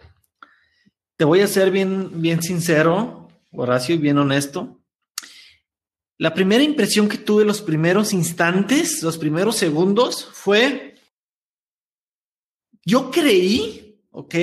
te 1.16 1.24
voy 1.24 1.40
a 1.40 1.46
ser 1.46 1.70
bien, 1.70 2.20
bien 2.20 2.42
sincero, 2.42 3.28
Horacio, 3.52 3.94
y 3.94 3.98
bien 3.98 4.18
honesto. 4.18 4.80
La 6.18 6.33
primera 6.33 6.62
impresión 6.62 7.09
que 7.09 7.18
tuve 7.18 7.44
los 7.44 7.61
primeros 7.61 8.12
instantes, 8.12 9.03
los 9.03 9.18
primeros 9.18 9.57
segundos, 9.57 10.29
fue, 10.33 10.94
yo 12.85 13.11
creí 13.11 13.85
¿ok? 14.16 14.35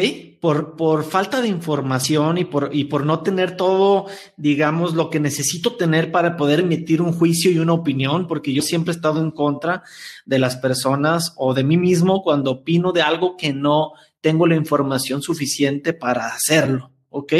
Por, 0.41 0.75
por 0.75 1.05
falta 1.05 1.41
de 1.41 1.47
información 1.47 2.37
y 2.37 2.43
por, 2.43 2.71
y 2.73 2.85
por 2.85 3.05
no 3.05 3.23
tener 3.23 3.55
todo, 3.55 4.07
digamos, 4.35 4.95
lo 4.95 5.09
que 5.09 5.21
necesito 5.21 5.77
tener 5.77 6.11
para 6.11 6.35
poder 6.35 6.59
emitir 6.59 7.01
un 7.01 7.13
juicio 7.13 7.49
y 7.49 7.57
una 7.57 7.71
opinión, 7.71 8.27
porque 8.27 8.51
yo 8.51 8.61
siempre 8.61 8.91
he 8.91 8.95
estado 8.95 9.21
en 9.21 9.31
contra 9.31 9.83
de 10.25 10.39
las 10.39 10.57
personas 10.57 11.33
o 11.37 11.53
de 11.53 11.63
mí 11.63 11.77
mismo 11.77 12.21
cuando 12.21 12.51
opino 12.51 12.91
de 12.91 13.01
algo 13.01 13.37
que 13.37 13.53
no 13.53 13.93
tengo 14.19 14.45
la 14.45 14.57
información 14.57 15.21
suficiente 15.21 15.93
para 15.93 16.27
hacerlo, 16.27 16.91
¿ok? 17.09 17.33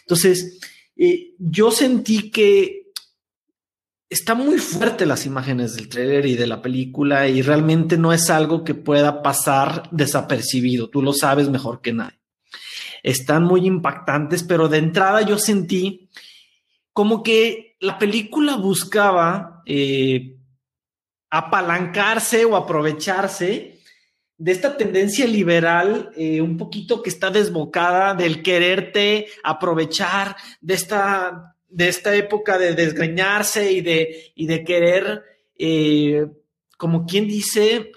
Entonces, 0.00 0.60
eh, 0.96 1.34
yo 1.38 1.70
sentí 1.70 2.30
que 2.30 2.83
está 4.08 4.34
muy 4.34 4.58
fuerte 4.58 5.06
las 5.06 5.26
imágenes 5.26 5.76
del 5.76 5.88
trailer 5.88 6.26
y 6.26 6.36
de 6.36 6.46
la 6.46 6.62
película 6.62 7.28
y 7.28 7.42
realmente 7.42 7.96
no 7.96 8.12
es 8.12 8.30
algo 8.30 8.64
que 8.64 8.74
pueda 8.74 9.22
pasar 9.22 9.88
desapercibido. 9.90 10.88
Tú 10.88 11.02
lo 11.02 11.12
sabes 11.12 11.48
mejor 11.48 11.80
que 11.80 11.92
nadie. 11.92 12.18
Están 13.02 13.44
muy 13.44 13.66
impactantes, 13.66 14.42
pero 14.42 14.68
de 14.68 14.78
entrada 14.78 15.22
yo 15.22 15.38
sentí 15.38 16.08
como 16.92 17.22
que 17.22 17.76
la 17.80 17.98
película 17.98 18.56
buscaba 18.56 19.62
eh, 19.66 20.36
apalancarse 21.30 22.44
o 22.44 22.56
aprovecharse 22.56 23.80
de 24.36 24.52
esta 24.52 24.76
tendencia 24.76 25.26
liberal 25.26 26.10
eh, 26.16 26.40
un 26.40 26.56
poquito 26.56 27.02
que 27.02 27.10
está 27.10 27.30
desbocada 27.30 28.14
del 28.14 28.42
quererte 28.42 29.26
aprovechar 29.42 30.36
de 30.60 30.74
esta 30.74 31.53
de 31.74 31.88
esta 31.88 32.14
época 32.14 32.56
de 32.56 32.74
desgreñarse 32.74 33.72
y 33.72 33.80
de, 33.80 34.32
y 34.36 34.46
de 34.46 34.64
querer, 34.64 35.24
eh, 35.58 36.24
como 36.78 37.04
quien 37.04 37.26
dice, 37.26 37.90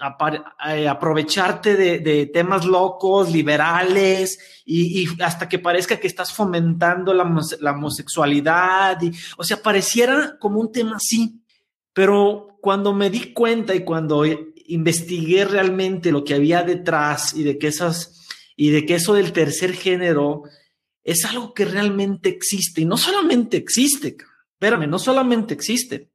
eh, 0.66 0.88
aprovecharte 0.88 1.76
de, 1.76 2.26
temas 2.26 2.64
locos, 2.64 3.30
liberales, 3.30 4.38
y, 4.66 5.06
hasta 5.22 5.48
que 5.48 5.60
parezca 5.60 5.98
que 5.98 6.08
estás 6.08 6.32
fomentando 6.32 7.14
la, 7.14 7.22
homosexualidad. 7.72 9.00
Y, 9.00 9.12
o 9.36 9.44
sea, 9.44 9.62
pareciera 9.62 10.36
como 10.40 10.60
un 10.60 10.72
tema 10.72 10.96
así. 10.96 11.40
Pero 11.92 12.58
cuando 12.60 12.92
me 12.92 13.10
di 13.10 13.32
cuenta 13.32 13.76
y 13.76 13.84
cuando 13.84 14.24
investigué 14.66 15.44
realmente 15.44 16.10
lo 16.10 16.24
que 16.24 16.34
había 16.34 16.62
detrás 16.62 17.32
y 17.34 17.44
de 17.44 17.58
que 17.58 17.68
esas 17.68 18.14
y 18.56 18.70
de 18.70 18.84
que 18.84 18.96
eso 18.96 19.14
del 19.14 19.32
tercer 19.32 19.72
género 19.72 20.42
es 21.08 21.24
algo 21.24 21.54
que 21.54 21.64
realmente 21.64 22.28
existe. 22.28 22.82
Y 22.82 22.84
no 22.84 22.98
solamente 22.98 23.56
existe, 23.56 24.16
espérame, 24.52 24.86
no 24.86 24.98
solamente 24.98 25.54
existe, 25.54 26.10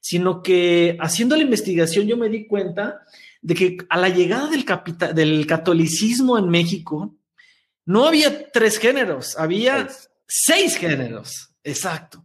sino 0.00 0.42
que 0.42 0.98
haciendo 1.00 1.34
la 1.34 1.42
investigación 1.42 2.06
yo 2.06 2.18
me 2.18 2.28
di 2.28 2.46
cuenta 2.46 3.00
de 3.40 3.54
que 3.54 3.76
a 3.88 3.96
la 3.96 4.10
llegada 4.10 4.50
del, 4.50 4.66
del 5.14 5.46
catolicismo 5.46 6.38
en 6.38 6.50
México 6.50 7.16
no 7.86 8.06
había 8.06 8.50
tres 8.50 8.78
géneros, 8.78 9.34
había 9.38 9.88
seis. 10.26 10.76
géneros, 10.76 11.54
exacto. 11.64 12.22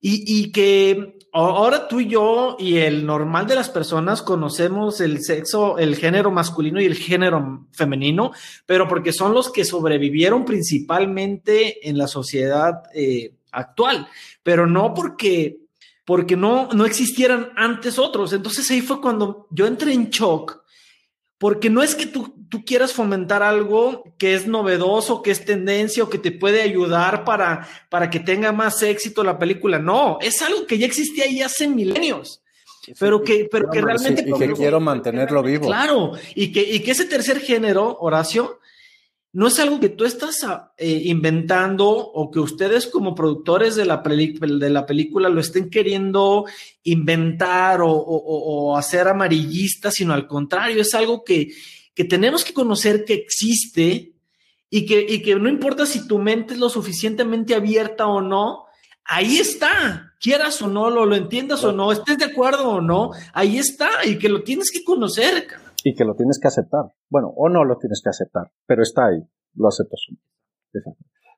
Y, 0.00 0.52
que 0.52 1.17
ahora 1.32 1.88
tú 1.88 2.00
y 2.00 2.08
yo 2.08 2.56
y 2.58 2.78
el 2.78 3.04
normal 3.04 3.46
de 3.46 3.54
las 3.54 3.68
personas 3.68 4.22
conocemos 4.22 5.00
el 5.00 5.22
sexo, 5.22 5.78
el 5.78 5.96
género 5.96 6.30
masculino 6.30 6.80
y 6.80 6.86
el 6.86 6.94
género 6.94 7.66
femenino, 7.72 8.32
pero 8.66 8.88
porque 8.88 9.12
son 9.12 9.34
los 9.34 9.50
que 9.50 9.64
sobrevivieron 9.64 10.44
principalmente 10.44 11.88
en 11.88 11.98
la 11.98 12.08
sociedad 12.08 12.82
eh, 12.94 13.34
actual, 13.52 14.08
pero 14.42 14.66
no 14.66 14.94
porque, 14.94 15.58
porque 16.04 16.36
no, 16.36 16.68
no 16.72 16.84
existieran 16.86 17.50
antes 17.56 17.98
otros. 17.98 18.32
Entonces 18.32 18.70
ahí 18.70 18.80
fue 18.80 19.00
cuando 19.00 19.46
yo 19.50 19.66
entré 19.66 19.92
en 19.92 20.10
shock 20.10 20.62
porque 21.38 21.70
no 21.70 21.82
es 21.82 21.94
que 21.94 22.06
tú, 22.06 22.34
tú, 22.48 22.64
quieras 22.64 22.92
fomentar 22.92 23.42
algo 23.42 24.04
que 24.18 24.34
es 24.34 24.46
novedoso, 24.46 25.22
que 25.22 25.30
es 25.30 25.44
tendencia 25.44 26.02
o 26.02 26.10
que 26.10 26.18
te 26.18 26.32
puede 26.32 26.62
ayudar 26.62 27.24
para, 27.24 27.68
para 27.88 28.10
que 28.10 28.20
tenga 28.20 28.52
más 28.52 28.82
éxito 28.82 29.24
la 29.24 29.38
película. 29.38 29.78
No, 29.78 30.18
es 30.20 30.42
algo 30.42 30.66
que 30.66 30.78
ya 30.78 30.86
existía 30.86 31.24
ahí 31.24 31.42
hace 31.42 31.68
milenios. 31.68 32.42
pero 32.98 33.22
que, 33.22 33.48
pero 33.50 33.70
que 33.70 33.80
realmente... 33.80 34.24
y 34.26 34.32
que 34.38 34.52
quiero 34.52 34.80
mantenerlo 34.80 35.42
vivo. 35.42 35.66
Claro, 35.66 36.12
y 36.34 36.52
que, 36.52 36.62
y 36.62 36.80
que 36.80 36.92
ese 36.92 37.04
tercer 37.04 37.40
género, 37.40 37.96
Horacio, 38.00 38.58
no 39.32 39.48
es 39.48 39.58
algo 39.58 39.78
que 39.78 39.90
tú 39.90 40.04
estás 40.04 40.42
ah, 40.44 40.72
eh, 40.78 41.02
inventando 41.04 41.88
o 41.88 42.30
que 42.30 42.40
ustedes 42.40 42.86
como 42.86 43.14
productores 43.14 43.76
de 43.76 43.84
la, 43.84 43.98
de 43.98 44.70
la 44.70 44.86
película 44.86 45.28
lo 45.28 45.40
estén 45.40 45.68
queriendo 45.68 46.46
inventar 46.84 47.80
o, 47.82 48.76
hacer 48.76 49.06
amarillista, 49.06 49.90
sino 49.90 50.14
al 50.14 50.26
contrario, 50.26 50.80
es 50.80 50.94
algo 50.94 51.24
que, 51.24 51.50
tenemos 52.04 52.44
que 52.44 52.52
conocer 52.52 53.04
que 53.04 53.14
existe 53.14 54.14
y 54.70 54.86
que, 54.86 55.06
y 55.08 55.22
que 55.22 55.34
no 55.36 55.48
importa 55.48 55.86
si 55.86 56.06
tu 56.06 56.18
mente 56.18 56.54
es 56.54 56.60
lo 56.60 56.68
suficientemente 56.68 57.54
abierta 57.54 58.06
o 58.06 58.20
no, 58.20 58.66
ahí 59.04 59.38
está, 59.38 60.12
quieras 60.20 60.60
o 60.62 60.68
no, 60.68 60.90
lo, 60.90 61.06
lo 61.06 61.16
entiendas 61.16 61.64
o 61.64 61.72
no, 61.72 61.92
estés 61.92 62.18
de 62.18 62.26
acuerdo 62.26 62.68
o 62.68 62.80
no, 62.80 63.10
ahí 63.32 63.58
está 63.58 63.88
y 64.04 64.18
que 64.18 64.28
lo 64.28 64.42
tienes 64.42 64.70
que 64.70 64.84
conocer 64.84 65.46
y 65.84 65.94
que 65.94 66.04
lo 66.04 66.14
tienes 66.14 66.38
que 66.40 66.48
aceptar. 66.48 66.92
Bueno, 67.08 67.32
o 67.36 67.48
no 67.48 67.64
lo 67.64 67.78
tienes 67.78 68.00
que 68.02 68.10
aceptar, 68.10 68.50
pero 68.66 68.82
está 68.82 69.06
ahí, 69.06 69.22
lo 69.54 69.68
aceptas. 69.68 70.00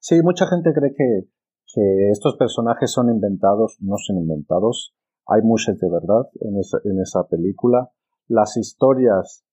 Sí, 0.01 0.20
mucha 0.23 0.46
gente 0.46 0.73
cree 0.73 0.94
que, 0.96 1.29
que 1.73 2.11
estos 2.11 2.37
personajes 2.37 2.90
son 2.90 3.11
inventados, 3.11 3.77
no 3.81 3.96
son 3.99 4.16
inventados. 4.16 4.94
Hay 5.27 5.42
muchas 5.42 5.79
de 5.79 5.90
verdad 5.90 6.29
en 6.40 6.59
esa, 6.59 6.79
en 6.85 7.01
esa 7.01 7.29
película. 7.29 7.90
Las 8.27 8.57
historias 8.57 9.44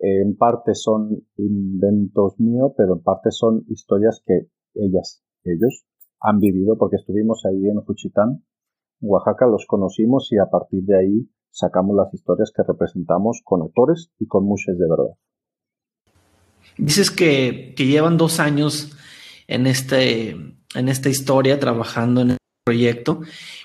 en 0.00 0.36
parte 0.36 0.74
son 0.74 1.26
inventos 1.36 2.40
míos, 2.40 2.72
pero 2.76 2.94
en 2.94 3.02
parte 3.02 3.30
son 3.30 3.64
historias 3.68 4.22
que 4.26 4.48
ellas, 4.74 5.22
ellos 5.44 5.84
han 6.20 6.38
vivido 6.38 6.76
porque 6.78 6.96
estuvimos 6.96 7.44
ahí 7.44 7.68
en 7.68 7.80
Juchitán, 7.82 8.44
Oaxaca, 9.00 9.46
los 9.46 9.66
conocimos 9.66 10.28
y 10.32 10.38
a 10.38 10.50
partir 10.50 10.84
de 10.84 10.98
ahí 10.98 11.30
sacamos 11.50 11.96
las 11.96 12.12
historias 12.14 12.52
que 12.54 12.62
representamos 12.62 13.40
con 13.44 13.62
actores 13.62 14.10
y 14.18 14.26
con 14.26 14.44
muchas 14.44 14.78
de 14.78 14.86
verdad. 14.88 15.16
Dices 16.78 17.10
que, 17.10 17.74
llevan 17.76 18.16
dos 18.16 18.40
años 18.40 18.96
en, 19.48 19.66
este, 19.66 20.30
en 20.30 20.88
esta 20.88 21.08
historia 21.08 21.58
trabajando 21.58 22.22
en 22.22 22.36
proyecto. 22.70 23.20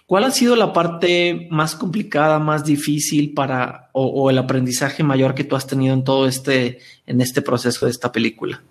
¿Cuál 0.07 0.23
ha 0.23 0.31
sido 0.31 0.55
la 0.55 0.73
parte 0.73 1.47
más 1.51 1.75
complicada, 1.75 2.39
más 2.39 2.65
difícil 2.65 3.33
para, 3.33 3.89
o, 3.93 4.29
el 4.29 4.37
aprendizaje 4.37 5.03
mayor 5.03 5.35
que 5.35 5.43
tú 5.43 5.55
has 5.55 5.67
tenido 5.67 5.93
en 5.93 6.03
todo 6.03 6.27
este, 6.27 6.79
en 7.05 7.21
este 7.21 7.41
proceso 7.41 7.85
de 7.85 7.91
esta 7.91 8.11
película? 8.11 8.61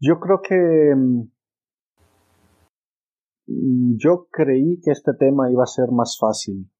Yo 0.00 0.20
creo 0.20 0.40
que 0.40 0.94
mm, 3.46 3.96
yo 3.96 4.28
creí 4.30 4.80
que 4.82 4.92
este 4.92 5.12
tema 5.18 5.50
iba 5.50 5.64
a 5.64 5.66
ser 5.66 5.90
más 5.90 6.16
fácil 6.18 6.70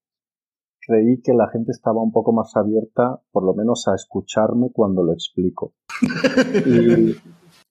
creí 0.87 1.21
que 1.21 1.33
la 1.33 1.47
gente 1.49 1.71
estaba 1.71 2.01
un 2.01 2.11
poco 2.11 2.33
más 2.33 2.55
abierta, 2.55 3.21
por 3.31 3.43
lo 3.43 3.53
menos 3.53 3.87
a 3.87 3.93
escucharme 3.95 4.71
cuando 4.73 5.03
lo 5.03 5.13
explico. 5.13 5.73
y, 6.65 7.15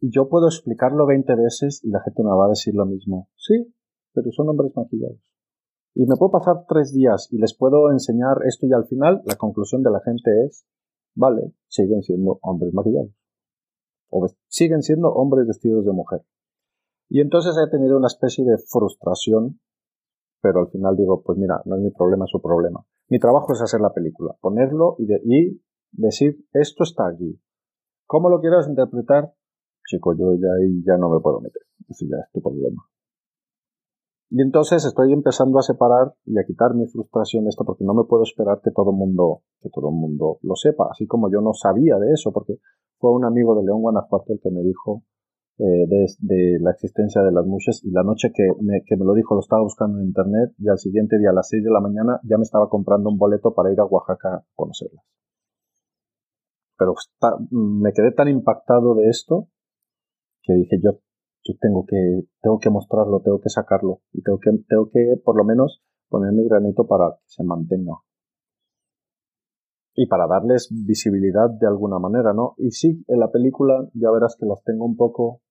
yo 0.03 0.29
puedo 0.31 0.47
explicarlo 0.47 1.07
20 1.07 1.35
veces 1.35 1.81
y 1.85 1.91
la 1.91 2.01
gente 2.01 2.23
me 2.23 2.31
va 2.31 2.47
a 2.47 2.49
decir 2.49 2.75
lo 2.75 2.87
mismo. 2.87 3.29
Sí, 3.37 3.75
pero 4.13 4.31
son 4.33 4.49
hombres 4.49 4.73
maquillados. 4.75 5.21
Y 5.95 6.07
me 6.07 6.17
puedo 6.17 6.31
pasar 6.33 6.65
tres 6.69 6.93
días 6.93 7.29
y 7.33 7.39
les 7.39 7.57
puedo 7.57 7.91
enseñar 7.91 8.39
esto 8.47 8.67
y 8.67 8.73
al 8.73 8.87
final 8.87 9.23
la 9.25 9.35
conclusión 9.37 9.83
de 9.83 9.91
la 9.91 10.01
gente 10.01 10.31
es, 10.47 10.65
vale, 11.15 11.53
siguen 11.69 12.03
siendo 12.03 12.39
hombres 12.43 12.73
maquillados. 12.73 13.13
O 14.11 14.27
siguen 14.49 14.83
siendo 14.83 15.13
hombres 15.13 15.47
vestidos 15.47 15.85
de 15.85 15.93
mujer. 15.93 16.23
Y 17.09 17.21
entonces 17.21 17.57
he 17.59 17.69
tenido 17.71 17.97
una 17.97 18.07
especie 18.07 18.45
de 18.45 18.57
frustración, 18.57 19.61
pero 20.41 20.61
al 20.61 20.69
final 20.71 20.97
digo, 20.97 21.23
pues 21.23 21.37
mira, 21.39 21.61
no 21.65 21.77
es 21.77 21.83
mi 21.83 21.91
problema, 21.91 22.25
es 22.25 22.31
su 22.31 22.41
problema. 22.41 22.85
Mi 23.09 23.19
trabajo 23.19 23.53
es 23.53 23.61
hacer 23.61 23.81
la 23.81 23.93
película, 23.93 24.37
ponerlo 24.41 24.95
y, 24.99 25.61
decir, 25.91 26.47
esto 26.53 26.85
está 26.85 27.09
aquí. 27.09 27.41
¿Cómo 28.07 28.29
lo 28.29 28.41
quieras 28.41 28.69
interpretar? 28.69 29.35
Chico, 29.85 30.15
yo 30.17 30.35
ya 30.35 30.49
ahí 30.61 30.83
ya 30.87 30.97
no 30.97 31.11
me 31.11 31.19
puedo 31.21 31.41
meter. 31.41 31.63
Ese 31.89 32.07
ya 32.07 32.17
es 32.25 32.31
tu 32.33 32.41
problema. 32.41 32.89
Y 34.33 34.43
entonces 34.43 34.85
estoy 34.85 35.13
empezando 35.13 35.59
a 35.59 35.63
separar 35.63 36.15
y 36.25 36.39
a 36.39 36.45
quitar 36.45 36.75
mi 36.75 36.87
frustración 36.87 37.45
de 37.45 37.51
esto 37.51 37.65
porque 37.65 37.85
no 37.85 37.95
me 37.95 38.05
puedo 38.05 38.23
esperar 38.23 38.61
que 38.63 38.71
todo 38.71 38.93
mundo, 38.93 39.43
que 39.61 39.71
todo 39.71 39.91
mundo 39.91 40.39
lo 40.43 40.55
sepa, 40.55 40.87
así 40.89 41.07
como 41.09 41.29
yo 41.33 41.41
no 41.41 41.53
sabía 41.53 41.99
de 41.99 42.13
eso, 42.13 42.33
porque 42.33 42.59
fue 42.99 43.11
un 43.11 43.25
amigo 43.25 43.57
de 43.57 43.65
León 43.65 43.83
Guanajuato 43.83 44.33
el 44.33 44.41
que 44.41 44.53
me 44.53 44.63
dijo 44.63 45.03
eh, 45.59 45.85
de, 46.21 46.59
la 46.61 46.71
existencia 46.71 47.23
de 47.23 47.33
las 47.33 47.45
mushes 47.45 47.83
y 47.85 47.91
la 47.91 48.05
noche 48.05 48.31
que 48.33 48.45
me, 48.61 48.85
que 48.87 48.97
me 48.97 49.05
lo 49.05 49.15
dijo 49.15 49.35
lo 49.35 49.41
estaba 49.41 49.63
buscando 49.63 49.99
en 49.99 50.07
internet 50.07 50.53
y 50.59 50.69
al 50.69 50.79
siguiente 50.79 51.19
día 51.19 51.31
a 51.31 51.35
las 51.35 51.49
6 51.49 51.65
de 51.65 51.71
la 51.71 51.81
mañana 51.81 52.21
ya 52.23 52.39
me 52.39 52.45
estaba 52.45 52.69
comprando 52.69 53.11
un 53.11 53.19
boleto 53.19 53.53
para 53.53 53.73
ir 53.73 53.81
a 53.81 53.85
Oaxaca 53.85 54.37
a 54.37 54.45
conocerlas. 54.55 55.05
Pero 56.79 56.95
me 57.51 57.93
quedé 57.93 58.13
tan 58.13 58.29
impactado 58.29 58.95
de 58.95 59.09
esto 59.09 59.49
que 60.43 60.55
dije 60.55 60.79
yo 60.83 61.01
yo 61.43 61.55
tengo 61.61 61.85
que, 61.87 62.23
tengo 62.43 62.59
que 62.59 62.71
mostrarlo, 62.71 63.21
tengo 63.21 63.41
que 63.41 63.49
sacarlo 63.49 64.01
y 64.13 64.23
tengo 64.23 64.39
que, 64.39 64.51
tengo 64.69 64.91
que 64.91 65.21
por 65.25 65.37
lo 65.37 65.45
menos 65.45 65.83
poner 66.09 66.33
mi 66.33 66.47
granito 66.47 66.87
para 66.87 67.13
que 67.13 67.25
se 67.27 67.45
mantenga. 67.45 67.95
Y 69.95 70.07
para 70.07 70.27
darles 70.27 70.69
visibilidad 70.71 71.51
de 71.51 71.67
alguna 71.67 71.99
manera, 71.99 72.33
¿no? 72.33 72.55
Y 72.59 72.71
sí, 72.71 73.05
en 73.09 73.21
la 73.21 73.31
película 73.31 73.89
ya 73.95 74.11
verás 74.11 74.37
que 74.39 74.47
las 74.47 74.63
tengo 74.65 74.85
un 74.85 74.97
poco 74.97 75.43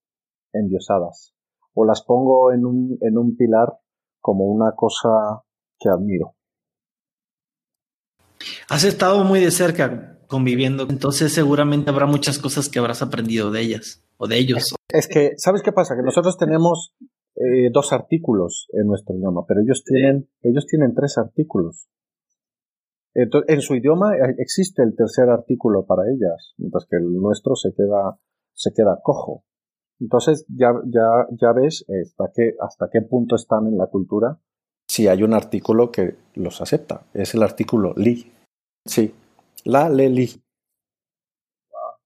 endiosadas. 0.53 1.33
O 1.73 1.85
las 1.85 2.03
pongo 2.03 2.51
en 2.51 2.65
un, 2.65 2.97
en 3.01 3.17
un 3.17 3.35
pilar 3.35 3.77
como 4.19 4.45
una 4.45 4.73
cosa 4.75 5.43
que 5.77 5.89
admiro. 5.89 6.35
Has 8.69 8.83
estado 8.83 9.23
muy 9.23 9.39
de 9.39 9.51
cerca 9.51 10.19
conviviendo, 10.27 10.87
entonces 10.89 11.33
seguramente 11.33 11.89
habrá 11.89 12.05
muchas 12.05 12.39
cosas 12.39 12.69
que 12.69 12.79
habrás 12.79 13.01
aprendido 13.01 13.51
de 13.51 13.61
ellas 13.61 14.03
o 14.17 14.27
de 14.27 14.37
ellos. 14.37 14.78
Es 14.91 15.07
que, 15.07 15.33
¿sabes 15.37 15.61
qué 15.61 15.71
pasa? 15.71 15.95
Que 15.95 16.03
nosotros 16.03 16.37
tenemos 16.37 16.95
eh, 17.35 17.69
dos 17.71 17.93
artículos 17.93 18.67
en 18.73 18.87
nuestro 18.87 19.15
idioma, 19.15 19.45
pero 19.47 19.61
ellos 19.61 19.83
tienen, 19.83 20.29
ellos 20.41 20.65
tienen 20.65 20.93
tres 20.95 21.17
artículos. 21.17 21.89
Entonces, 23.13 23.53
en 23.53 23.61
su 23.61 23.75
idioma 23.75 24.15
eh, 24.15 24.35
existe 24.37 24.83
el 24.83 24.95
tercer 24.95 25.29
artículo 25.29 25.85
para 25.85 26.03
ellas, 26.09 26.53
mientras 26.57 26.85
que 26.89 26.97
el 26.97 27.13
nuestro 27.13 27.55
se 27.55 27.73
queda, 27.73 28.19
se 28.53 28.71
queda 28.73 28.99
cojo. 29.03 29.43
Entonces 29.99 30.45
ya, 30.47 30.71
ya, 30.85 31.27
ya 31.31 31.51
ves 31.51 31.85
hasta 31.89 32.31
qué, 32.33 32.55
hasta 32.61 32.89
qué 32.91 33.01
punto 33.01 33.35
están 33.35 33.67
en 33.67 33.77
la 33.77 33.87
cultura 33.87 34.39
si 34.89 35.07
hay 35.07 35.21
un 35.21 35.35
artículo 35.35 35.91
que 35.91 36.15
los 36.33 36.61
acepta. 36.61 37.03
Es 37.13 37.35
el 37.35 37.43
artículo 37.43 37.93
li. 37.95 38.31
Sí, 38.85 39.13
la, 39.63 39.87
le, 39.87 40.09
li. 40.09 40.29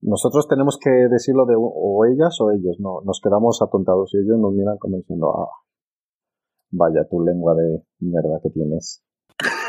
Nosotros 0.05 0.47
tenemos 0.47 0.77
que 0.81 0.89
decirlo 0.89 1.45
de 1.45 1.55
o 1.57 2.05
ellas 2.05 2.39
o 2.41 2.51
ellos, 2.51 2.77
no, 2.79 3.01
nos 3.05 3.21
quedamos 3.23 3.61
atontados 3.61 4.13
y 4.13 4.17
ellos 4.17 4.37
nos 4.37 4.53
miran 4.53 4.77
como 4.77 4.97
diciendo, 4.97 5.33
ah, 5.37 5.49
vaya 6.71 7.07
tu 7.09 7.21
lengua 7.21 7.55
de 7.55 7.83
mierda 7.99 8.39
que 8.41 8.49
tienes 8.49 9.03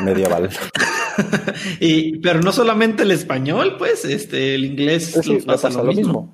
medieval. 0.03 0.49
y, 1.79 2.19
pero 2.19 2.41
no 2.41 2.51
solamente 2.51 3.03
el 3.03 3.11
español, 3.11 3.75
pues, 3.77 4.03
este, 4.05 4.55
el 4.55 4.65
inglés 4.65 5.15
pasa, 5.45 5.69
lo, 5.69 5.91
mismo. 5.91 6.33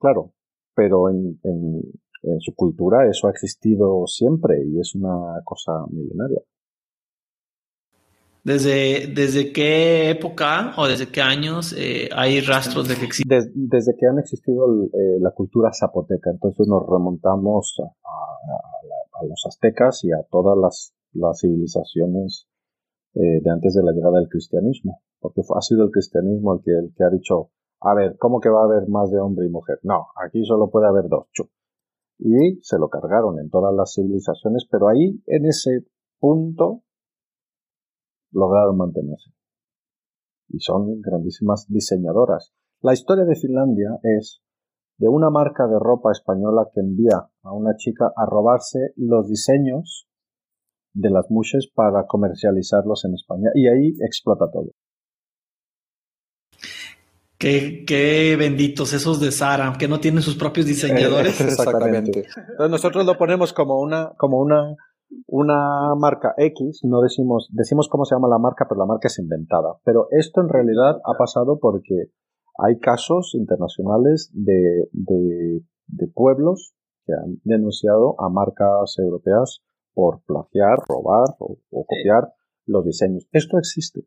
Claro, 0.00 0.32
pero 0.74 1.08
en, 1.08 1.38
en 2.22 2.40
su 2.40 2.54
cultura 2.54 3.08
eso 3.08 3.28
ha 3.28 3.30
existido 3.30 4.06
siempre 4.06 4.56
y 4.66 4.80
es 4.80 4.94
una 4.94 5.40
cosa 5.44 5.72
milenaria. 5.90 6.40
¿Desde, 8.48 9.12
¿Desde 9.12 9.52
qué 9.52 10.08
época 10.08 10.72
o 10.78 10.88
desde 10.88 11.12
qué 11.12 11.20
años 11.20 11.74
eh, 11.76 12.08
hay 12.16 12.40
rastros 12.40 12.88
de 12.88 12.96
que 12.96 13.04
existe? 13.04 13.52
desde 13.54 13.94
que 13.94 14.06
han 14.06 14.18
existido 14.18 14.64
eh, 14.84 15.20
la 15.20 15.32
cultura 15.32 15.70
zapoteca, 15.70 16.30
entonces 16.30 16.66
nos 16.66 16.82
remontamos 16.88 17.76
a, 17.78 19.24
los 19.26 19.44
aztecas 19.46 20.02
y 20.04 20.12
a 20.12 20.22
todas 20.30 20.56
las, 20.56 20.94
civilizaciones 21.38 22.48
eh, 23.16 23.42
de 23.42 23.50
antes 23.50 23.74
de 23.74 23.82
la 23.82 23.92
llegada 23.92 24.18
del 24.18 24.30
cristianismo, 24.30 25.02
porque 25.20 25.42
ha 25.54 25.60
sido 25.60 25.84
el 25.84 25.90
cristianismo 25.90 26.54
el 26.54 26.62
que, 26.64 26.70
el 26.70 26.94
que 26.96 27.04
ha 27.04 27.10
dicho, 27.10 27.50
a 27.82 27.92
ver, 27.92 28.16
¿cómo 28.16 28.40
que 28.40 28.48
va 28.48 28.62
a 28.62 28.64
haber 28.64 28.88
más 28.88 29.10
de 29.10 29.18
hombre 29.18 29.44
y 29.44 29.50
mujer? 29.50 29.78
No, 29.82 30.06
aquí 30.24 30.42
solo 30.46 30.70
puede 30.70 30.86
haber 30.86 31.10
dos. 31.10 31.26
Y 32.18 32.60
se 32.62 32.78
lo 32.78 32.88
cargaron 32.88 33.38
en 33.40 33.50
todas 33.50 33.74
las 33.74 33.92
civilizaciones, 33.92 34.66
pero 34.70 34.88
ahí, 34.88 35.22
en 35.26 35.44
ese 35.44 35.84
punto, 36.18 36.84
lograron 38.32 38.76
mantenerse. 38.76 39.30
Y 40.48 40.60
son 40.60 41.00
grandísimas 41.00 41.66
diseñadoras. 41.68 42.52
La 42.80 42.92
historia 42.92 43.24
de 43.24 43.36
Finlandia 43.36 43.98
es 44.02 44.40
de 44.98 45.08
una 45.08 45.30
marca 45.30 45.66
de 45.66 45.78
ropa 45.78 46.10
española 46.12 46.68
que 46.72 46.80
envía 46.80 47.28
a 47.42 47.52
una 47.52 47.76
chica 47.76 48.12
a 48.16 48.26
robarse 48.26 48.78
los 48.96 49.28
diseños 49.28 50.08
de 50.92 51.10
las 51.10 51.30
mushes 51.30 51.70
para 51.72 52.06
comercializarlos 52.06 53.04
en 53.04 53.14
España 53.14 53.50
y 53.54 53.68
ahí 53.68 53.94
explota 54.00 54.50
todo. 54.50 54.72
Qué, 57.38 57.84
qué, 57.86 58.34
benditos 58.36 58.92
esos 58.92 59.20
de 59.20 59.30
Sara, 59.30 59.72
que 59.78 59.86
no 59.86 60.00
tienen 60.00 60.22
sus 60.22 60.34
propios 60.34 60.66
diseñadores. 60.66 61.40
Exactamente. 61.40 62.26
Entonces 62.36 62.70
nosotros 62.70 63.06
lo 63.06 63.16
ponemos 63.16 63.52
como 63.52 63.80
una, 63.80 64.12
como 64.16 64.40
una 64.40 64.74
una 65.26 65.94
marca 65.96 66.34
X, 66.36 66.80
no 66.84 67.00
decimos, 67.00 67.48
decimos 67.52 67.88
cómo 67.88 68.04
se 68.04 68.14
llama 68.14 68.28
la 68.28 68.38
marca, 68.38 68.66
pero 68.68 68.80
la 68.80 68.86
marca 68.86 69.08
es 69.08 69.18
inventada. 69.18 69.78
Pero 69.84 70.08
esto 70.10 70.40
en 70.40 70.48
realidad 70.48 71.00
ha 71.04 71.16
pasado 71.16 71.58
porque 71.58 72.12
hay 72.58 72.78
casos 72.78 73.34
internacionales 73.34 74.30
de, 74.34 74.88
de, 74.92 76.06
pueblos 76.14 76.74
que 77.06 77.12
han 77.12 77.40
denunciado 77.44 78.20
a 78.20 78.28
marcas 78.28 78.98
europeas 78.98 79.62
por 79.94 80.22
plagiar, 80.24 80.78
robar 80.88 81.36
o, 81.38 81.58
copiar 81.70 82.32
los 82.66 82.84
diseños. 82.84 83.28
Esto 83.32 83.58
existe. 83.58 84.04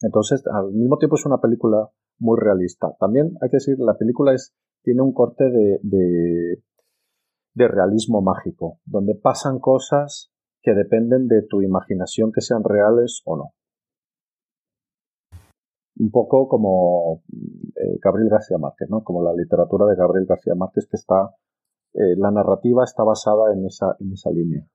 Entonces, 0.00 0.44
al 0.46 0.72
mismo 0.72 0.98
tiempo 0.98 1.16
es 1.16 1.26
una 1.26 1.40
película 1.40 1.90
muy 2.18 2.38
realista. 2.38 2.94
También 2.98 3.36
hay 3.42 3.50
que 3.50 3.56
decir, 3.56 3.78
la 3.78 3.96
película 3.96 4.32
es, 4.32 4.54
tiene 4.82 5.02
un 5.02 5.12
corte 5.12 5.44
de, 5.44 5.80
de 5.82 6.62
realismo 7.64 8.20
mágico, 8.20 8.80
donde 8.84 9.14
pasan 9.14 9.58
cosas 9.58 10.30
que 10.62 10.74
dependen 10.74 11.28
de 11.28 11.42
tu 11.48 11.62
imaginación 11.62 12.32
que 12.32 12.40
sean 12.40 12.62
reales 12.62 13.22
o 13.24 13.36
no. 13.36 13.52
Un 15.98 16.10
poco 16.10 16.48
como 16.48 17.22
eh, 17.74 17.98
Gabriel 18.02 18.28
García 18.28 18.58
Márquez, 18.58 18.90
¿no? 18.90 19.02
Como 19.02 19.22
la 19.22 19.32
literatura 19.32 19.86
de 19.86 19.96
Gabriel 19.96 20.26
García 20.26 20.54
Márquez 20.54 20.86
que 20.90 20.96
está, 20.96 21.34
eh, 21.94 22.14
la 22.18 22.30
narrativa 22.30 22.84
está 22.84 23.02
basada 23.02 23.54
en 23.54 23.64
esa, 23.64 23.96
en 24.00 24.12
esa 24.12 24.30
línea. 24.30 24.66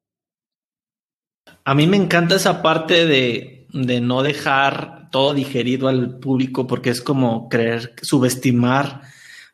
A 1.63 1.75
mí 1.75 1.85
me 1.85 1.97
encanta 1.97 2.35
esa 2.35 2.63
parte 2.63 3.05
de, 3.05 3.67
de 3.73 4.01
no 4.01 4.23
dejar 4.23 5.09
todo 5.11 5.33
digerido 5.33 5.87
al 5.87 6.17
público 6.17 6.65
porque 6.65 6.89
es 6.89 7.01
como 7.01 7.49
creer, 7.49 7.93
subestimar 8.01 9.01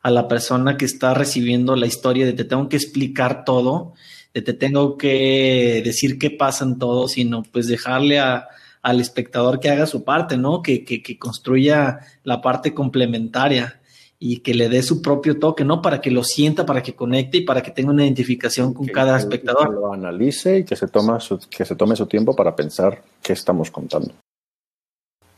a 0.02 0.10
la 0.10 0.28
persona 0.28 0.76
que 0.76 0.84
está 0.84 1.14
recibiendo 1.14 1.76
la 1.76 1.86
historia 1.86 2.26
de 2.26 2.32
te 2.32 2.44
tengo 2.44 2.68
que 2.68 2.76
explicar 2.76 3.44
todo, 3.44 3.94
de 4.32 4.42
te 4.42 4.52
tengo 4.52 4.96
que 4.96 5.82
decir 5.84 6.18
qué 6.18 6.30
pasa 6.30 6.64
en 6.64 6.78
todo, 6.78 7.08
sino 7.08 7.42
pues 7.42 7.66
dejarle 7.66 8.20
al 8.20 9.00
espectador 9.00 9.60
que 9.60 9.70
haga 9.70 9.86
su 9.86 10.04
parte, 10.04 10.36
¿no? 10.36 10.62
Que, 10.62 10.84
que, 10.84 11.18
construya 11.18 12.00
la 12.22 12.40
parte 12.40 12.74
complementaria 12.74 13.80
y 14.20 14.38
que 14.38 14.54
le 14.54 14.68
dé 14.68 14.82
su 14.82 15.02
propio 15.02 15.38
toque, 15.38 15.64
¿no? 15.64 15.82
Para 15.82 16.00
que 16.00 16.10
lo 16.10 16.24
sienta, 16.24 16.66
para 16.66 16.82
que 16.82 16.94
conecte 16.94 17.38
y 17.38 17.40
para 17.42 17.62
que 17.62 17.70
tenga 17.70 17.90
una 17.90 18.04
identificación 18.04 18.74
con 18.74 18.86
cada 18.86 19.16
espectador. 19.16 19.68
Que 19.68 19.74
lo 19.74 19.92
analice 19.92 20.58
y 20.58 20.64
que 20.64 20.76
se, 20.76 20.88
toma 20.88 21.18
que 21.50 21.64
se 21.64 21.76
tome 21.76 21.96
su 21.96 22.06
tiempo 22.06 22.34
para 22.34 22.54
pensar 22.54 23.02
qué 23.22 23.32
estamos 23.32 23.70
contando. 23.70 24.12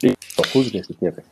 Y 0.03 0.09
lo 0.09 0.44
juzgue 0.53 0.83
si 0.85 0.94
quiere. 0.94 1.23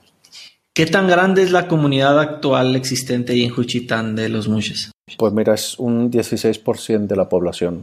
¿Qué 0.79 0.87
tan 0.87 1.09
grande 1.09 1.43
es 1.43 1.51
la 1.51 1.67
comunidad 1.67 2.21
actual 2.21 2.77
existente 2.77 3.33
ahí 3.33 3.43
en 3.43 3.51
Juchitán 3.51 4.15
de 4.15 4.29
los 4.29 4.49
mushes? 4.49 4.93
Pues 5.19 5.33
mira, 5.33 5.55
es 5.55 5.77
un 5.77 6.09
16% 6.09 7.09
de 7.09 7.17
la 7.17 7.29
población. 7.29 7.83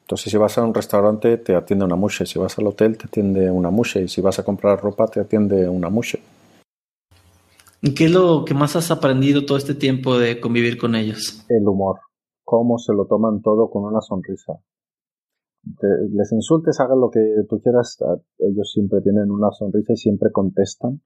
Entonces, 0.00 0.32
si 0.32 0.38
vas 0.38 0.56
a 0.56 0.62
un 0.62 0.72
restaurante, 0.72 1.36
te 1.36 1.54
atiende 1.54 1.84
una 1.84 1.94
mushe. 1.94 2.24
Si 2.24 2.38
vas 2.38 2.58
al 2.58 2.68
hotel, 2.68 2.96
te 2.96 3.04
atiende 3.04 3.50
una 3.50 3.68
mushe. 3.68 4.04
Y 4.04 4.08
si 4.08 4.22
vas 4.22 4.38
a 4.38 4.44
comprar 4.44 4.80
ropa, 4.80 5.08
te 5.08 5.20
atiende 5.20 5.68
una 5.68 5.90
mushe. 5.90 6.18
¿Y 7.82 7.92
qué 7.92 8.06
es 8.06 8.12
lo 8.12 8.46
que 8.46 8.54
más 8.54 8.76
has 8.76 8.90
aprendido 8.90 9.44
todo 9.44 9.58
este 9.58 9.74
tiempo 9.74 10.18
de 10.18 10.40
convivir 10.40 10.78
con 10.78 10.94
ellos? 10.94 11.44
El 11.50 11.68
humor. 11.68 12.00
Cómo 12.46 12.78
se 12.78 12.94
lo 12.94 13.04
toman 13.04 13.42
todo 13.42 13.68
con 13.68 13.84
una 13.84 14.00
sonrisa. 14.00 14.54
les 16.14 16.32
insultes, 16.32 16.80
hagan 16.80 16.98
lo 16.98 17.10
que 17.10 17.20
tú 17.46 17.60
quieras. 17.60 17.98
Ellos 18.38 18.70
siempre 18.72 19.02
tienen 19.02 19.30
una 19.30 19.50
sonrisa 19.50 19.92
y 19.92 19.96
siempre 19.98 20.30
contestan 20.32 21.02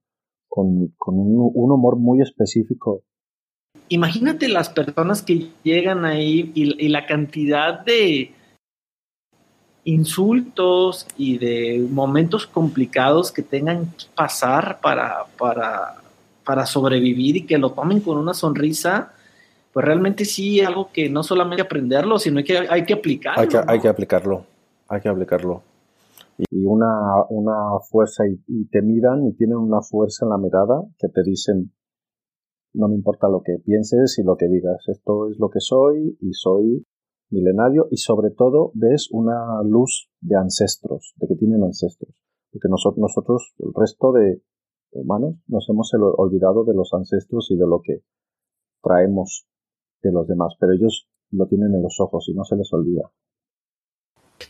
con, 0.51 0.93
un, 1.05 1.71
humor 1.71 1.95
muy 1.95 2.21
específico. 2.21 3.01
Imagínate 3.87 4.49
las 4.49 4.69
personas 4.69 5.21
que 5.21 5.47
llegan 5.63 6.03
ahí 6.03 6.51
y, 6.53 6.89
la 6.89 7.05
cantidad 7.05 7.79
de 7.79 8.33
insultos 9.85 11.07
y 11.17 11.37
de 11.37 11.87
momentos 11.89 12.45
complicados 12.45 13.31
que 13.31 13.41
tengan 13.41 13.85
que 13.85 14.05
pasar 14.13 14.79
para, 14.81 15.25
para, 15.37 16.01
para 16.43 16.65
sobrevivir 16.65 17.37
y 17.37 17.45
que 17.45 17.57
lo 17.57 17.71
tomen 17.71 18.01
con 18.01 18.17
una 18.17 18.33
sonrisa, 18.33 19.13
pues 19.71 19.85
realmente 19.85 20.25
sí 20.25 20.59
algo 20.59 20.91
que 20.91 21.09
no 21.09 21.23
solamente 21.23 21.61
aprenderlo, 21.61 22.19
sino 22.19 22.43
que 22.43 22.57
hay 22.57 22.83
que 22.83 22.93
aplicarlo. 22.93 23.41
Hay 23.41 23.47
que, 23.47 23.61
hay 23.65 23.79
que 23.79 23.87
aplicarlo, 23.87 24.45
hay 24.89 24.99
que 24.99 25.09
aplicarlo. 25.09 25.63
Y 26.49 26.65
una, 26.65 27.25
una 27.29 27.79
fuerza, 27.89 28.23
y, 28.27 28.65
te 28.67 28.81
miran 28.81 29.27
y 29.27 29.33
tienen 29.33 29.57
una 29.57 29.81
fuerza 29.81 30.25
en 30.25 30.29
la 30.29 30.37
mirada 30.37 30.83
que 30.97 31.09
te 31.09 31.23
dicen, 31.23 31.73
no 32.73 32.87
me 32.87 32.95
importa 32.95 33.27
lo 33.27 33.41
que 33.43 33.57
pienses 33.63 34.17
y 34.17 34.23
lo 34.23 34.37
que 34.37 34.47
digas, 34.47 34.83
esto 34.87 35.29
es 35.29 35.37
lo 35.39 35.49
que 35.49 35.59
soy 35.59 36.17
y 36.21 36.33
soy 36.33 36.85
milenario 37.29 37.87
y 37.91 37.97
sobre 37.97 38.31
todo 38.31 38.71
ves 38.73 39.09
una 39.11 39.61
luz 39.63 40.09
de 40.21 40.35
ancestros, 40.35 41.13
de 41.17 41.27
que 41.27 41.35
tienen 41.35 41.63
ancestros. 41.63 42.13
Porque 42.51 42.67
nosotros, 42.69 42.99
nosotros 42.99 43.53
el 43.59 43.71
resto 43.73 44.11
de 44.11 44.41
humanos, 44.91 45.35
nos 45.47 45.69
hemos 45.69 45.91
olvidado 45.93 46.63
de 46.65 46.73
los 46.73 46.93
ancestros 46.93 47.49
y 47.51 47.55
de 47.55 47.67
lo 47.67 47.81
que 47.81 48.03
traemos 48.83 49.47
de 50.01 50.11
los 50.11 50.27
demás, 50.27 50.55
pero 50.59 50.73
ellos 50.73 51.07
lo 51.31 51.47
tienen 51.47 51.73
en 51.73 51.81
los 51.81 51.99
ojos 51.99 52.27
y 52.27 52.33
no 52.33 52.43
se 52.43 52.55
les 52.55 52.71
olvida. 52.73 53.09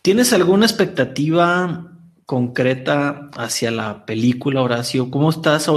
¿Tienes 0.01 0.33
alguna 0.33 0.65
expectativa 0.65 1.91
concreta 2.25 3.29
hacia 3.35 3.71
la 3.71 4.05
película, 4.05 4.61
Horacio? 4.61 5.11
¿Cómo 5.11 5.29
estás? 5.29 5.69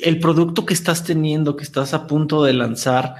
El 0.00 0.20
producto 0.20 0.64
que 0.64 0.74
estás 0.74 1.04
teniendo, 1.04 1.56
que 1.56 1.64
estás 1.64 1.94
a 1.94 2.06
punto 2.06 2.42
de 2.44 2.54
lanzar, 2.54 3.16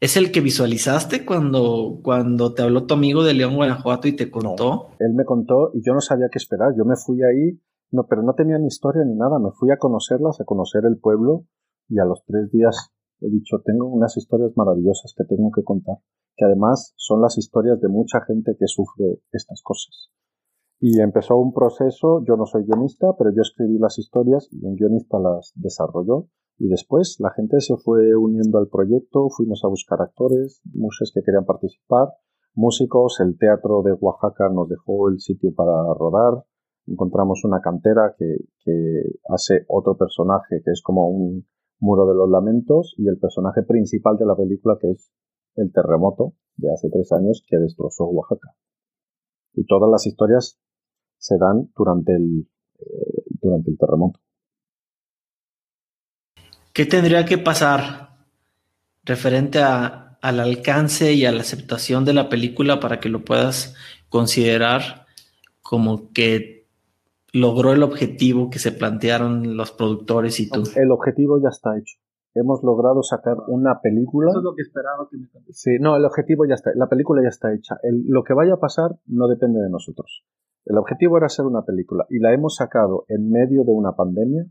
¿es 0.00 0.16
el 0.16 0.30
que 0.30 0.40
visualizaste 0.40 1.24
cuando, 1.24 2.00
cuando 2.02 2.54
te 2.54 2.62
habló 2.62 2.84
tu 2.84 2.94
amigo 2.94 3.24
de 3.24 3.34
León, 3.34 3.56
Guanajuato 3.56 4.08
y 4.08 4.16
te 4.16 4.30
contó? 4.30 4.90
él 5.00 5.14
me 5.14 5.24
contó 5.24 5.70
y 5.74 5.82
yo 5.84 5.94
no 5.94 6.00
sabía 6.00 6.28
qué 6.30 6.38
esperar. 6.38 6.74
Yo 6.76 6.84
me 6.84 6.96
fui 6.96 7.22
ahí, 7.22 7.60
no, 7.90 8.06
pero 8.06 8.22
no 8.22 8.34
tenía 8.34 8.58
ni 8.58 8.68
historia 8.68 9.04
ni 9.04 9.14
nada. 9.14 9.38
Me 9.38 9.50
fui 9.52 9.70
a 9.70 9.78
conocerlas, 9.78 10.40
a 10.40 10.44
conocer 10.44 10.82
el 10.86 10.98
pueblo 10.98 11.46
y 11.88 11.98
a 11.98 12.04
los 12.04 12.22
tres 12.26 12.50
días 12.50 12.94
he 13.20 13.30
dicho, 13.30 13.60
tengo 13.64 13.86
unas 13.86 14.16
historias 14.16 14.52
maravillosas 14.56 15.14
que 15.16 15.24
tengo 15.24 15.50
que 15.52 15.64
contar, 15.64 15.96
que 16.36 16.44
además 16.44 16.94
son 16.96 17.20
las 17.20 17.38
historias 17.38 17.80
de 17.80 17.88
mucha 17.88 18.20
gente 18.22 18.56
que 18.58 18.66
sufre 18.66 19.20
estas 19.32 19.62
cosas. 19.62 20.10
Y 20.80 21.00
empezó 21.00 21.36
un 21.36 21.52
proceso, 21.52 22.22
yo 22.26 22.36
no 22.36 22.46
soy 22.46 22.64
guionista, 22.64 23.14
pero 23.16 23.30
yo 23.30 23.42
escribí 23.42 23.78
las 23.78 23.98
historias 23.98 24.48
y 24.52 24.64
un 24.64 24.74
guionista 24.74 25.18
las 25.18 25.52
desarrolló. 25.54 26.28
Y 26.58 26.68
después 26.68 27.16
la 27.20 27.30
gente 27.30 27.60
se 27.60 27.76
fue 27.76 28.14
uniendo 28.14 28.58
al 28.58 28.68
proyecto, 28.68 29.28
fuimos 29.30 29.64
a 29.64 29.68
buscar 29.68 30.02
actores, 30.02 30.60
muchos 30.72 31.10
que 31.14 31.22
querían 31.22 31.46
participar, 31.46 32.08
músicos, 32.54 33.18
el 33.20 33.36
teatro 33.38 33.82
de 33.82 33.92
Oaxaca 33.92 34.48
nos 34.48 34.68
dejó 34.68 35.08
el 35.08 35.20
sitio 35.20 35.52
para 35.54 35.72
rodar, 35.94 36.44
encontramos 36.86 37.44
una 37.44 37.60
cantera 37.60 38.14
que, 38.16 38.36
que 38.64 39.02
hace 39.28 39.64
otro 39.68 39.96
personaje 39.96 40.62
que 40.64 40.70
es 40.70 40.82
como 40.82 41.08
un 41.08 41.46
Muro 41.80 42.06
de 42.06 42.14
los 42.14 42.30
Lamentos 42.30 42.94
y 42.98 43.08
el 43.08 43.18
personaje 43.18 43.62
principal 43.62 44.16
de 44.16 44.26
la 44.26 44.36
película 44.36 44.78
que 44.80 44.92
es 44.92 45.10
el 45.56 45.72
terremoto 45.72 46.34
de 46.56 46.72
hace 46.72 46.88
tres 46.90 47.10
años 47.12 47.44
que 47.46 47.58
destrozó 47.58 48.04
Oaxaca. 48.06 48.54
Y 49.54 49.64
todas 49.66 49.90
las 49.90 50.06
historias 50.06 50.58
se 51.18 51.36
dan 51.38 51.70
durante 51.76 52.14
el, 52.14 52.48
eh, 52.78 53.22
durante 53.40 53.70
el 53.70 53.78
terremoto. 53.78 54.20
¿Qué 56.72 56.86
tendría 56.86 57.24
que 57.24 57.38
pasar 57.38 58.26
referente 59.04 59.60
a, 59.60 60.18
al 60.20 60.40
alcance 60.40 61.12
y 61.12 61.24
a 61.24 61.32
la 61.32 61.42
aceptación 61.42 62.04
de 62.04 62.14
la 62.14 62.28
película 62.28 62.80
para 62.80 62.98
que 62.98 63.08
lo 63.08 63.24
puedas 63.24 63.74
considerar 64.08 65.06
como 65.60 66.12
que 66.12 66.66
logró 67.32 67.72
el 67.72 67.82
objetivo 67.82 68.48
que 68.48 68.58
se 68.58 68.72
plantearon 68.72 69.56
los 69.56 69.72
productores 69.72 70.40
y 70.40 70.48
tú. 70.48 70.62
El 70.76 70.90
objetivo 70.92 71.40
ya 71.42 71.48
está 71.50 71.76
hecho. 71.76 71.96
Hemos 72.34 72.62
logrado 72.64 73.02
sacar 73.02 73.36
una 73.46 73.80
película. 73.80 74.30
Eso 74.30 74.40
es 74.40 74.44
lo 74.44 74.54
que 74.54 74.62
esperaba 74.62 75.08
que 75.08 75.16
me 75.16 75.28
Sí, 75.50 75.78
no, 75.80 75.96
el 75.96 76.04
objetivo 76.04 76.44
ya 76.46 76.54
está. 76.54 76.72
La 76.74 76.88
película 76.88 77.22
ya 77.22 77.28
está 77.28 77.52
hecha. 77.54 77.76
lo 77.82 78.24
que 78.24 78.34
vaya 78.34 78.54
a 78.54 78.60
pasar 78.60 78.98
no 79.06 79.28
depende 79.28 79.60
de 79.60 79.70
nosotros. 79.70 80.24
El 80.64 80.78
objetivo 80.78 81.16
era 81.16 81.26
hacer 81.26 81.44
una 81.44 81.64
película 81.64 82.06
y 82.08 82.18
la 82.18 82.32
hemos 82.32 82.56
sacado 82.56 83.04
en 83.08 83.30
medio 83.30 83.64
de 83.64 83.72
una 83.72 83.94
pandemia, 83.94 84.46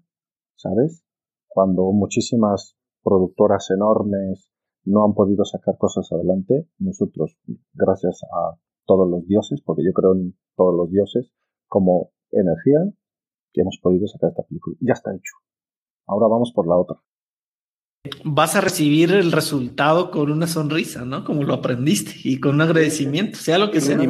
¿sabes? 0.56 1.04
Cuando 1.48 1.92
muchísimas 1.92 2.78
productoras 3.04 3.70
enormes 3.72 4.50
no 4.86 5.06
han 5.06 5.14
podido 5.14 5.44
sacar 5.44 5.78
cosas 5.78 6.12
adelante, 6.12 6.68
nosotros, 6.78 7.38
gracias 7.74 8.22
a 8.24 8.60
todos 8.86 9.10
los 9.10 9.26
dioses, 9.28 9.62
porque 9.66 9.84
yo 9.84 9.92
creo 9.94 10.14
en 10.14 10.36
todos 10.56 10.76
los 10.76 10.90
dioses, 10.92 11.32
como 11.68 12.12
energía 12.32 12.80
que 13.52 13.62
hemos 13.62 13.80
podido 13.82 14.08
sacar 14.08 14.30
esta 14.30 14.44
película. 14.44 14.76
Ya 14.82 14.94
está 14.94 15.12
hecho. 15.14 15.36
Ahora 16.06 16.28
vamos 16.28 16.52
por 16.54 16.68
la 16.68 16.78
otra. 16.78 16.98
Vas 18.26 18.56
a 18.58 18.62
recibir 18.62 19.12
el 19.14 19.32
resultado 19.32 20.12
con 20.12 20.30
una 20.30 20.46
sonrisa, 20.46 21.06
¿no? 21.06 21.24
Como 21.24 21.44
lo 21.44 21.54
aprendiste 21.54 22.12
y 22.26 22.40
con 22.40 22.56
un 22.56 22.62
agradecimiento, 22.62 23.38
sea 23.38 23.58
lo 23.58 23.72
que 23.72 23.80
sea. 23.80 23.98
sí, 23.98 24.10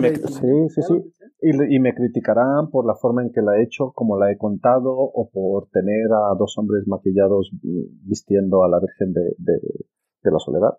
sí, 0.70 0.82
sí. 0.82 1.14
Y, 1.42 1.80
me 1.80 1.94
criticarán 1.94 2.72
por 2.72 2.88
la 2.88 2.96
forma 2.96 3.22
en 3.22 3.32
que 3.32 3.42
la 3.42 3.58
he 3.58 3.64
hecho, 3.64 3.92
como 3.94 4.18
la 4.18 4.32
he 4.32 4.38
contado, 4.38 4.94
o 4.96 5.30
por 5.30 5.68
tener 5.70 6.08
a 6.12 6.34
dos 6.40 6.58
hombres 6.58 6.88
maquillados 6.88 7.52
mm, 7.62 8.08
vistiendo 8.08 8.64
a 8.64 8.70
la 8.70 8.80
Virgen 8.80 9.14
de, 9.14 9.36
de 9.38 10.32
la 10.32 10.40
Soledad. 10.40 10.78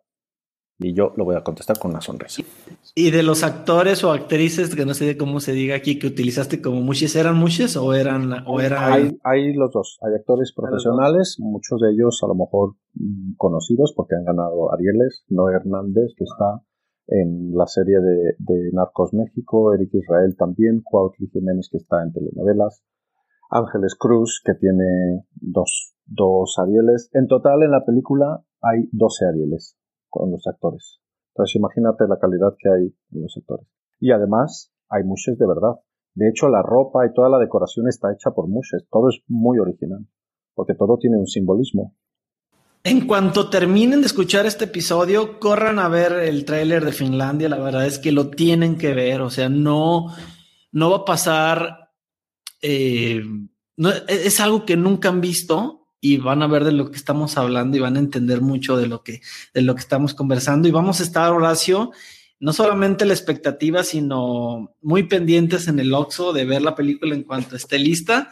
Y 0.79 0.93
yo 0.93 1.13
lo 1.17 1.25
voy 1.25 1.37
a 1.37 1.45
contestar 1.45 1.79
con 1.79 1.93
una 1.93 2.01
sonrisa. 2.01 2.43
¿Y 2.97 3.13
de 3.13 3.23
los 3.23 3.45
actores 3.45 4.03
o 4.03 4.11
actrices, 4.11 4.75
que 4.75 4.85
no 4.85 4.93
sé 4.95 5.17
cómo 5.17 5.39
se 5.39 5.53
diga 5.53 5.77
aquí, 5.77 6.01
que 6.01 6.09
utilizaste 6.09 6.61
como 6.61 6.81
muchos, 6.81 7.15
eran 7.15 7.37
muchos 7.37 7.77
o 7.77 7.95
eran... 7.95 8.33
O 8.47 8.61
eran... 8.61 8.93
Hay, 8.93 9.19
hay 9.23 9.53
los 9.55 9.71
dos. 9.71 9.99
Hay 10.03 10.15
actores 10.15 10.53
profesionales, 10.53 11.37
muchos 11.39 11.81
de 11.81 11.93
ellos 11.93 12.21
a 12.25 12.27
lo 12.27 12.35
mejor 12.35 12.75
mm, 12.95 13.37
conocidos 13.37 13.93
porque 13.97 14.17
han 14.17 14.25
ganado 14.25 14.73
Arieles. 14.73 15.25
Noé 15.29 15.55
Hernández, 15.55 16.13
que 16.17 16.25
está 16.25 16.61
en 17.07 17.53
la 17.55 17.69
serie 17.69 18.01
de, 18.01 18.35
de 18.39 18.73
Narcos 18.73 19.15
México. 19.15 19.75
Eric 19.75 19.95
Israel 19.95 20.35
también. 20.37 20.83
Cuautli 20.83 21.29
Jiménez, 21.29 21.69
que 21.71 21.79
está 21.79 22.03
en 22.03 22.13
telenovelas. 22.13 22.83
Ángeles 23.49 23.95
Cruz, 23.95 24.43
que 24.45 24.55
tiene 24.55 25.25
dos, 25.37 25.95
dos 26.05 26.57
Arieles. 26.59 27.11
En 27.13 27.29
total, 27.29 27.63
en 27.63 27.71
la 27.71 27.85
película 27.85 28.45
hay 28.61 28.89
12 28.91 29.25
Arieles 29.27 29.77
con 30.15 30.31
los 30.31 30.47
actores. 30.47 31.01
Entonces 31.35 31.57
imagínate 31.57 32.05
la 32.09 32.19
calidad 32.19 32.55
que 32.59 32.69
hay 32.69 32.95
en 33.13 33.23
los 33.23 33.37
actores. 33.37 33.67
Y 33.99 34.13
además 34.13 34.73
hay 34.89 35.03
mushes 35.03 35.37
de 35.39 35.47
verdad. 35.47 35.81
De 36.15 36.29
hecho, 36.29 36.49
la 36.49 36.63
ropa 36.63 37.05
y 37.07 37.13
toda 37.13 37.29
la 37.29 37.39
decoración 37.39 37.89
está 37.89 38.13
hecha 38.13 38.31
por 38.31 38.47
mushes. 38.47 38.87
Todo 38.91 39.09
es 39.09 39.21
muy 39.27 39.59
original, 39.59 40.07
porque 40.55 40.75
todo 40.75 40.97
tiene 40.99 41.17
un 41.17 41.27
simbolismo. 41.27 41.97
En 42.85 43.07
cuanto 43.07 43.51
terminen 43.51 44.01
de 44.01 44.07
escuchar 44.07 44.47
este 44.47 44.67
episodio, 44.67 45.41
corran 45.41 45.81
a 45.81 45.89
ver 45.89 46.13
el 46.13 46.45
tráiler 46.45 46.85
de 46.85 46.93
Finlandia. 46.93 47.49
La 47.49 47.59
verdad 47.59 47.87
es 47.87 47.99
que 47.99 48.13
lo 48.13 48.31
tienen 48.31 48.79
que 48.79 48.95
ver. 48.95 49.23
O 49.23 49.31
sea, 49.31 49.49
no, 49.49 50.15
no 50.71 50.91
va 50.91 50.99
a 50.99 51.05
pasar. 51.05 51.91
Eh, 52.63 53.23
no, 53.77 53.91
es 54.07 54.39
algo 54.39 54.65
que 54.65 54.77
nunca 54.77 55.09
han 55.09 55.21
visto 55.21 55.84
y 56.05 56.19
van 56.19 56.43
a 56.43 56.47
ver 56.47 56.65
de 56.65 56.73
lo 56.73 56.91
que 56.91 56.99
estamos 56.99 57.39
hablando 57.39 57.79
y 57.79 57.81
van 57.81 57.97
a 57.97 57.99
entender 57.99 58.43
mucho 58.43 58.77
de 58.77 58.87
lo 58.87 59.03
que, 59.03 59.23
de 59.55 59.63
lo 59.63 59.75
que 59.75 59.81
estamos 59.81 60.13
conversando. 60.13 60.69
Y 60.69 60.71
vamos 60.71 61.01
a 61.01 61.03
estar, 61.03 61.33
Horacio, 61.33 61.93
no 62.39 62.53
solamente 62.53 63.07
la 63.07 63.15
expectativa, 63.15 63.83
sino 63.85 64.77
muy 64.83 65.05
pendientes 65.05 65.67
en 65.67 65.79
el 65.79 65.95
Oxo 65.95 66.35
de 66.35 66.45
ver 66.45 66.61
la 66.61 66.75
película 66.75 67.15
en 67.15 67.23
cuanto 67.23 67.57
esté 67.57 67.79
lista. 67.79 68.29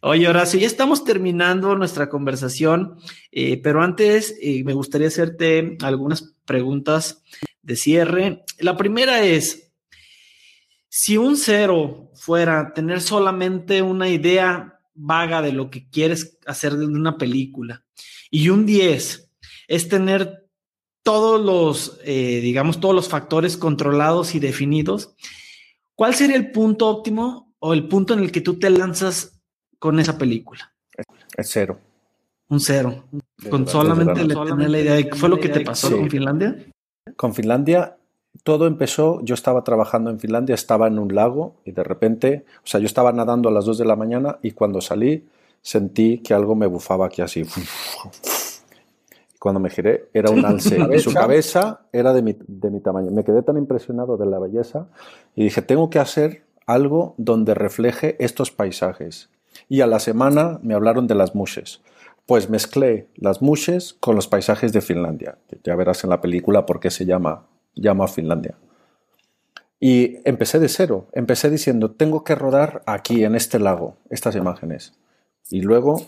Oye, 0.00 0.28
Horacio, 0.28 0.60
ya 0.60 0.68
estamos 0.68 1.02
terminando 1.02 1.74
nuestra 1.74 2.08
conversación, 2.08 2.94
eh, 3.32 3.60
pero 3.60 3.82
antes 3.82 4.36
eh, 4.40 4.62
me 4.62 4.74
gustaría 4.74 5.08
hacerte 5.08 5.76
algunas 5.82 6.36
preguntas 6.44 7.24
de 7.62 7.74
cierre. 7.74 8.44
La 8.60 8.76
primera 8.76 9.24
es, 9.24 9.72
si 10.88 11.16
un 11.16 11.36
cero 11.36 12.12
fuera 12.14 12.72
tener 12.74 13.00
solamente 13.00 13.82
una 13.82 14.08
idea 14.08 14.77
vaga 14.98 15.42
de 15.42 15.52
lo 15.52 15.70
que 15.70 15.88
quieres 15.88 16.38
hacer 16.46 16.74
de 16.74 16.86
una 16.86 17.16
película. 17.16 17.84
Y 18.30 18.48
un 18.50 18.66
10 18.66 19.30
es 19.68 19.88
tener 19.88 20.46
todos 21.02 21.40
los, 21.40 22.00
eh, 22.04 22.40
digamos, 22.42 22.80
todos 22.80 22.94
los 22.94 23.08
factores 23.08 23.56
controlados 23.56 24.34
y 24.34 24.40
definidos. 24.40 25.14
¿Cuál 25.94 26.14
sería 26.14 26.36
el 26.36 26.50
punto 26.50 26.88
óptimo 26.88 27.54
o 27.60 27.72
el 27.72 27.88
punto 27.88 28.14
en 28.14 28.20
el 28.20 28.32
que 28.32 28.40
tú 28.40 28.58
te 28.58 28.70
lanzas 28.70 29.40
con 29.78 29.98
esa 30.00 30.18
película? 30.18 30.74
Es 31.36 31.48
cero. 31.50 31.80
Un 32.48 32.60
cero. 32.60 33.04
con 33.50 33.68
solamente, 33.68 34.26
tener 34.26 34.70
la 34.70 34.80
idea 34.80 34.94
de 34.94 35.08
qué 35.08 35.16
fue 35.16 35.28
lo 35.28 35.38
que 35.38 35.48
te 35.48 35.60
pasó 35.60 35.96
con 35.96 36.10
Finlandia. 36.10 36.56
Con 37.16 37.34
Finlandia 37.34 37.98
todo 38.42 38.66
empezó, 38.66 39.20
yo 39.22 39.34
estaba 39.34 39.64
trabajando 39.64 40.10
en 40.10 40.20
Finlandia, 40.20 40.54
estaba 40.54 40.86
en 40.86 40.98
un 40.98 41.14
lago 41.14 41.56
y 41.64 41.72
de 41.72 41.84
repente, 41.84 42.44
o 42.58 42.66
sea, 42.66 42.80
yo 42.80 42.86
estaba 42.86 43.12
nadando 43.12 43.48
a 43.48 43.52
las 43.52 43.64
2 43.64 43.78
de 43.78 43.84
la 43.84 43.96
mañana 43.96 44.38
y 44.42 44.52
cuando 44.52 44.80
salí 44.80 45.28
sentí 45.62 46.18
que 46.18 46.34
algo 46.34 46.54
me 46.54 46.66
bufaba 46.66 47.06
aquí 47.06 47.22
así. 47.22 47.44
Cuando 49.38 49.60
me 49.60 49.70
giré 49.70 50.08
era 50.12 50.30
un 50.30 50.44
alce 50.44 50.78
y 50.92 50.98
su 50.98 51.12
cabeza 51.12 51.82
era 51.92 52.12
de 52.12 52.22
mi, 52.22 52.36
de 52.46 52.70
mi 52.70 52.80
tamaño. 52.80 53.10
Me 53.10 53.24
quedé 53.24 53.42
tan 53.42 53.56
impresionado 53.56 54.16
de 54.16 54.26
la 54.26 54.38
belleza 54.38 54.88
y 55.34 55.44
dije, 55.44 55.62
tengo 55.62 55.90
que 55.90 55.98
hacer 55.98 56.42
algo 56.66 57.14
donde 57.18 57.54
refleje 57.54 58.16
estos 58.18 58.50
paisajes. 58.50 59.30
Y 59.68 59.80
a 59.80 59.86
la 59.86 59.98
semana 59.98 60.60
me 60.62 60.74
hablaron 60.74 61.06
de 61.06 61.14
las 61.14 61.34
mushes 61.34 61.80
Pues 62.26 62.48
mezclé 62.48 63.08
las 63.16 63.42
mushes 63.42 63.94
con 63.94 64.14
los 64.14 64.28
paisajes 64.28 64.72
de 64.72 64.80
Finlandia. 64.80 65.38
Ya 65.64 65.74
verás 65.74 66.04
en 66.04 66.10
la 66.10 66.20
película 66.20 66.66
por 66.66 66.78
qué 66.78 66.90
se 66.90 67.06
llama, 67.06 67.46
llama 67.80 68.08
Finlandia. 68.08 68.54
Y 69.80 70.16
empecé 70.28 70.58
de 70.58 70.68
cero. 70.68 71.08
Empecé 71.12 71.50
diciendo, 71.50 71.92
tengo 71.92 72.24
que 72.24 72.34
rodar 72.34 72.82
aquí, 72.86 73.24
en 73.24 73.34
este 73.34 73.58
lago, 73.58 73.96
estas 74.10 74.34
imágenes. 74.34 74.94
Y 75.50 75.62
luego 75.62 76.04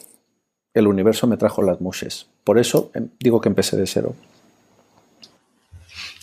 el 0.74 0.86
universo 0.86 1.26
me 1.26 1.36
trajo 1.36 1.62
las 1.62 1.80
mushes. 1.80 2.28
Por 2.44 2.58
eso 2.58 2.90
em, 2.94 3.08
digo 3.18 3.40
que 3.40 3.48
empecé 3.48 3.76
de 3.76 3.86
cero. 3.86 4.14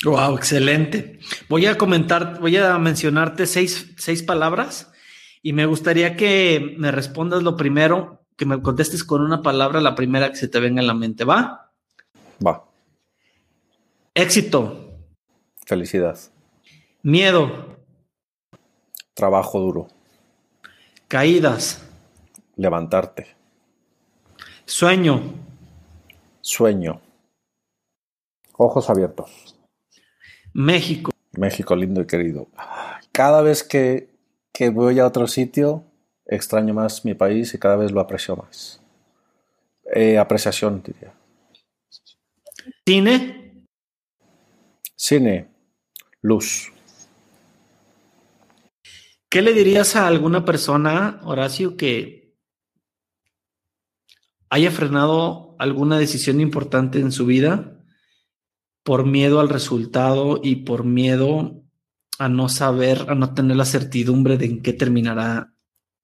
Wow, 0.03 0.35
excelente. 0.35 1.19
Voy 1.49 1.65
a 1.65 1.77
comentar, 1.77 2.39
voy 2.39 2.55
a 2.57 2.77
mencionarte 2.77 3.45
seis, 3.45 3.93
seis 3.97 4.21
palabras 4.21 4.91
y 5.41 5.53
me 5.53 5.65
gustaría 5.65 6.15
que 6.15 6.75
me 6.77 6.91
respondas 6.91 7.41
lo 7.41 7.55
primero, 7.55 8.21
que 8.35 8.45
me 8.45 8.61
contestes 8.61 9.03
con 9.03 9.21
una 9.21 9.41
palabra, 9.41 9.81
la 9.81 9.95
primera 9.95 10.29
que 10.29 10.35
se 10.35 10.47
te 10.47 10.59
venga 10.59 10.81
en 10.81 10.87
la 10.87 10.93
mente. 10.93 11.23
¿Va? 11.23 11.71
Va. 12.45 12.65
Éxito. 14.13 14.86
Felicidad. 15.67 16.17
Miedo. 17.03 17.75
Trabajo 19.13 19.59
duro. 19.59 19.89
Caídas. 21.09 21.85
Levantarte. 22.55 23.35
Sueño. 24.63 25.21
Sueño. 26.39 27.01
Ojos 28.53 28.89
abiertos. 28.89 29.59
México. 30.53 31.11
México 31.33 31.75
lindo 31.75 31.99
y 31.99 32.07
querido. 32.07 32.47
Cada 33.11 33.41
vez 33.41 33.61
que, 33.61 34.09
que 34.53 34.69
voy 34.69 34.99
a 34.99 35.05
otro 35.05 35.27
sitio, 35.27 35.83
extraño 36.25 36.73
más 36.73 37.03
mi 37.03 37.13
país 37.13 37.53
y 37.53 37.59
cada 37.59 37.75
vez 37.75 37.91
lo 37.91 37.99
aprecio 37.99 38.37
más. 38.37 38.81
Eh, 39.93 40.17
apreciación, 40.17 40.81
diría. 40.81 41.13
Cine. 42.85 43.65
Cine. 44.95 45.56
Luz. 46.27 46.73
¿Qué 49.29 49.41
le 49.41 49.53
dirías 49.53 49.95
a 49.95 50.07
alguna 50.07 50.43
persona, 50.43 51.21
Horacio, 51.23 51.77
que 51.77 52.35
haya 54.49 54.71
frenado 54.71 55.55
alguna 55.57 55.97
decisión 55.97 56.41
importante 56.41 56.99
en 56.99 57.13
su 57.13 57.25
vida 57.25 57.77
por 58.83 59.05
miedo 59.05 59.39
al 59.39 59.47
resultado 59.47 60.41
y 60.43 60.57
por 60.57 60.83
miedo 60.83 61.63
a 62.19 62.27
no 62.27 62.49
saber, 62.49 63.05
a 63.07 63.15
no 63.15 63.33
tener 63.33 63.55
la 63.55 63.65
certidumbre 63.65 64.37
de 64.37 64.47
en 64.47 64.61
qué 64.61 64.73
terminará 64.73 65.53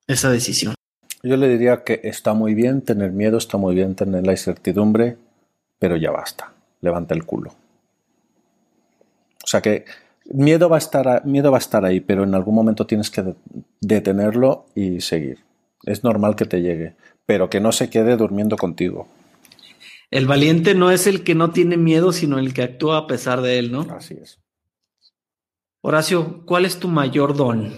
esa 0.08 0.30
decisión? 0.32 0.74
Yo 1.22 1.36
le 1.36 1.50
diría 1.50 1.84
que 1.84 2.00
está 2.04 2.34
muy 2.34 2.54
bien 2.54 2.82
tener 2.82 3.12
miedo, 3.12 3.38
está 3.38 3.58
muy 3.58 3.76
bien 3.76 3.96
tener 3.96 4.26
la 4.26 4.32
incertidumbre, 4.32 5.18
pero 5.80 5.98
ya 5.98 6.12
basta, 6.12 6.54
levanta 6.80 7.14
el 7.14 7.26
culo. 7.26 7.54
O 9.44 9.48
sea 9.48 9.62
que 9.62 9.86
miedo 10.26 10.70
va 10.70 10.78
a 10.78 10.80
estar, 10.80 11.26
miedo 11.26 11.52
va 11.52 11.58
a 11.58 11.60
estar 11.60 11.86
ahí, 11.86 12.00
pero 12.00 12.24
en 12.24 12.36
algún 12.36 12.56
momento 12.56 12.86
tienes 12.86 13.10
que 13.10 13.36
detenerlo 13.82 14.66
y 14.76 15.02
seguir. 15.02 15.40
Es 15.84 16.04
normal 16.04 16.36
que 16.36 16.46
te 16.46 16.62
llegue, 16.62 16.96
pero 17.26 17.50
que 17.50 17.60
no 17.60 17.72
se 17.72 17.90
quede 17.90 18.16
durmiendo 18.18 18.58
contigo. 18.58 19.08
El 20.12 20.28
valiente 20.28 20.76
no 20.76 20.92
es 20.92 21.08
el 21.08 21.24
que 21.24 21.36
no 21.36 21.52
tiene 21.52 21.76
miedo, 21.76 22.12
sino 22.12 22.38
el 22.38 22.54
que 22.54 22.64
actúa 22.64 23.00
a 23.00 23.08
pesar 23.08 23.42
de 23.42 23.60
él, 23.60 23.72
¿no? 23.72 23.82
Así 23.90 24.16
es. 24.22 24.40
Horacio, 25.82 26.46
¿cuál 26.46 26.66
es 26.66 26.80
tu 26.80 26.88
mayor 26.88 27.36
don? 27.36 27.74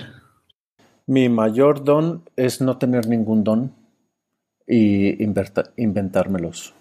Mi 1.08 1.30
mayor 1.30 1.84
don 1.84 2.24
es 2.36 2.62
no 2.62 2.78
tener 2.78 3.08
ningún 3.08 3.44
don 3.44 3.74
y 4.68 5.24
inventármelos. 5.78 6.74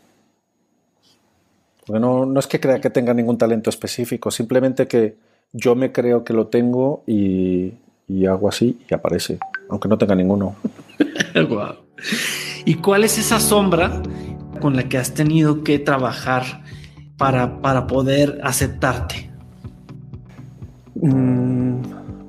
Porque 1.87 2.01
no, 2.01 2.27
no 2.27 2.41
es 2.41 2.47
que 2.47 2.61
crea 2.61 2.81
que 2.81 2.91
tenga 2.91 3.15
ningún 3.15 3.39
talento 3.39 3.71
específico, 3.71 4.31
simplemente 4.31 4.87
que 4.89 5.17
yo 5.55 5.77
me 5.77 5.93
creo 5.93 6.25
que 6.25 6.33
lo 6.33 6.49
tengo 6.49 7.05
y, 7.07 7.75
y 8.09 8.27
hago 8.27 8.49
así 8.49 8.79
y 8.91 8.93
aparece, 8.93 9.39
aunque 9.71 9.89
no 9.89 9.97
tenga 9.97 10.15
ninguno. 10.15 10.57
wow. 11.49 11.77
¿Y 12.67 12.75
cuál 12.75 13.05
es 13.05 13.19
esa 13.19 13.39
sombra 13.41 14.03
con 14.61 14.77
la 14.77 14.89
que 14.89 14.99
has 14.99 15.15
tenido 15.15 15.63
que 15.63 15.79
trabajar 15.79 16.65
para, 17.17 17.63
para 17.63 17.87
poder 17.87 18.41
aceptarte? 18.43 19.31
Mm, 20.97 21.77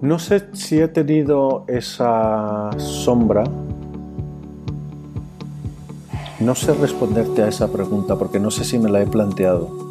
no 0.02 0.20
sé 0.20 0.46
si 0.54 0.80
he 0.80 0.88
tenido 0.88 1.66
esa 1.68 2.70
sombra. 2.78 3.44
No 6.40 6.54
sé 6.54 6.76
responderte 6.76 7.42
a 7.42 7.48
esa 7.48 7.72
pregunta 7.72 8.18
porque 8.18 8.40
no 8.40 8.52
sé 8.52 8.66
si 8.66 8.78
me 8.78 8.92
la 8.92 9.02
he 9.02 9.08
planteado. 9.08 9.85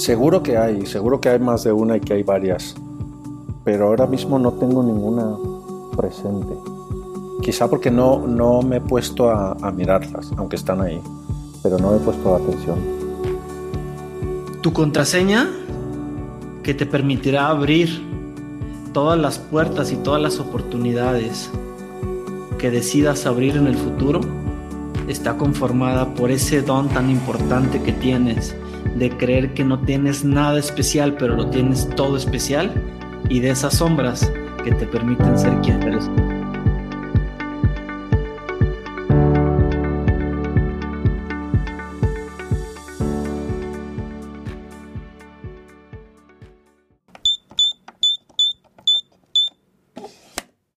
Seguro 0.00 0.42
que 0.42 0.56
hay, 0.56 0.86
seguro 0.86 1.20
que 1.20 1.28
hay 1.28 1.38
más 1.38 1.62
de 1.62 1.72
una 1.72 1.98
y 1.98 2.00
que 2.00 2.14
hay 2.14 2.22
varias, 2.22 2.74
pero 3.64 3.88
ahora 3.88 4.06
mismo 4.06 4.38
no 4.38 4.54
tengo 4.54 4.82
ninguna 4.82 5.36
presente. 5.94 6.54
Quizá 7.42 7.68
porque 7.68 7.90
no, 7.90 8.26
no 8.26 8.62
me 8.62 8.76
he 8.76 8.80
puesto 8.80 9.28
a, 9.28 9.54
mirarlas, 9.72 10.32
aunque 10.38 10.56
están 10.56 10.80
ahí 10.80 11.02
pero 11.62 11.76
no 11.76 11.94
he 11.94 11.98
puesto 11.98 12.34
atención. 12.34 12.78
Tu 14.62 14.72
contraseña 14.72 15.50
que 16.62 16.72
te 16.72 16.86
permitirá 16.86 17.48
abrir 17.48 18.02
todas 18.94 19.20
las 19.20 19.38
puertas 19.38 19.92
y 19.92 19.96
todas 19.96 20.22
las 20.22 20.40
oportunidades 20.40 21.50
que 22.56 22.70
decidas 22.70 23.26
abrir 23.26 23.58
en 23.58 23.66
el 23.66 23.76
futuro 23.76 24.22
está 25.08 25.36
conformada 25.36 26.14
por 26.14 26.30
ese 26.30 26.62
don 26.62 26.88
tan 26.88 27.10
importante 27.10 27.82
que 27.82 27.92
tienes 27.92 28.56
de 28.96 29.10
creer 29.10 29.54
que 29.54 29.64
no 29.64 29.78
tienes 29.80 30.24
nada 30.24 30.58
especial, 30.58 31.16
pero 31.18 31.36
lo 31.36 31.48
tienes 31.48 31.88
todo 31.96 32.16
especial 32.16 32.72
y 33.28 33.40
de 33.40 33.50
esas 33.50 33.74
sombras 33.74 34.30
que 34.64 34.72
te 34.72 34.86
permiten 34.86 35.38
ser 35.38 35.52
quien 35.62 35.82
eres. 35.82 36.08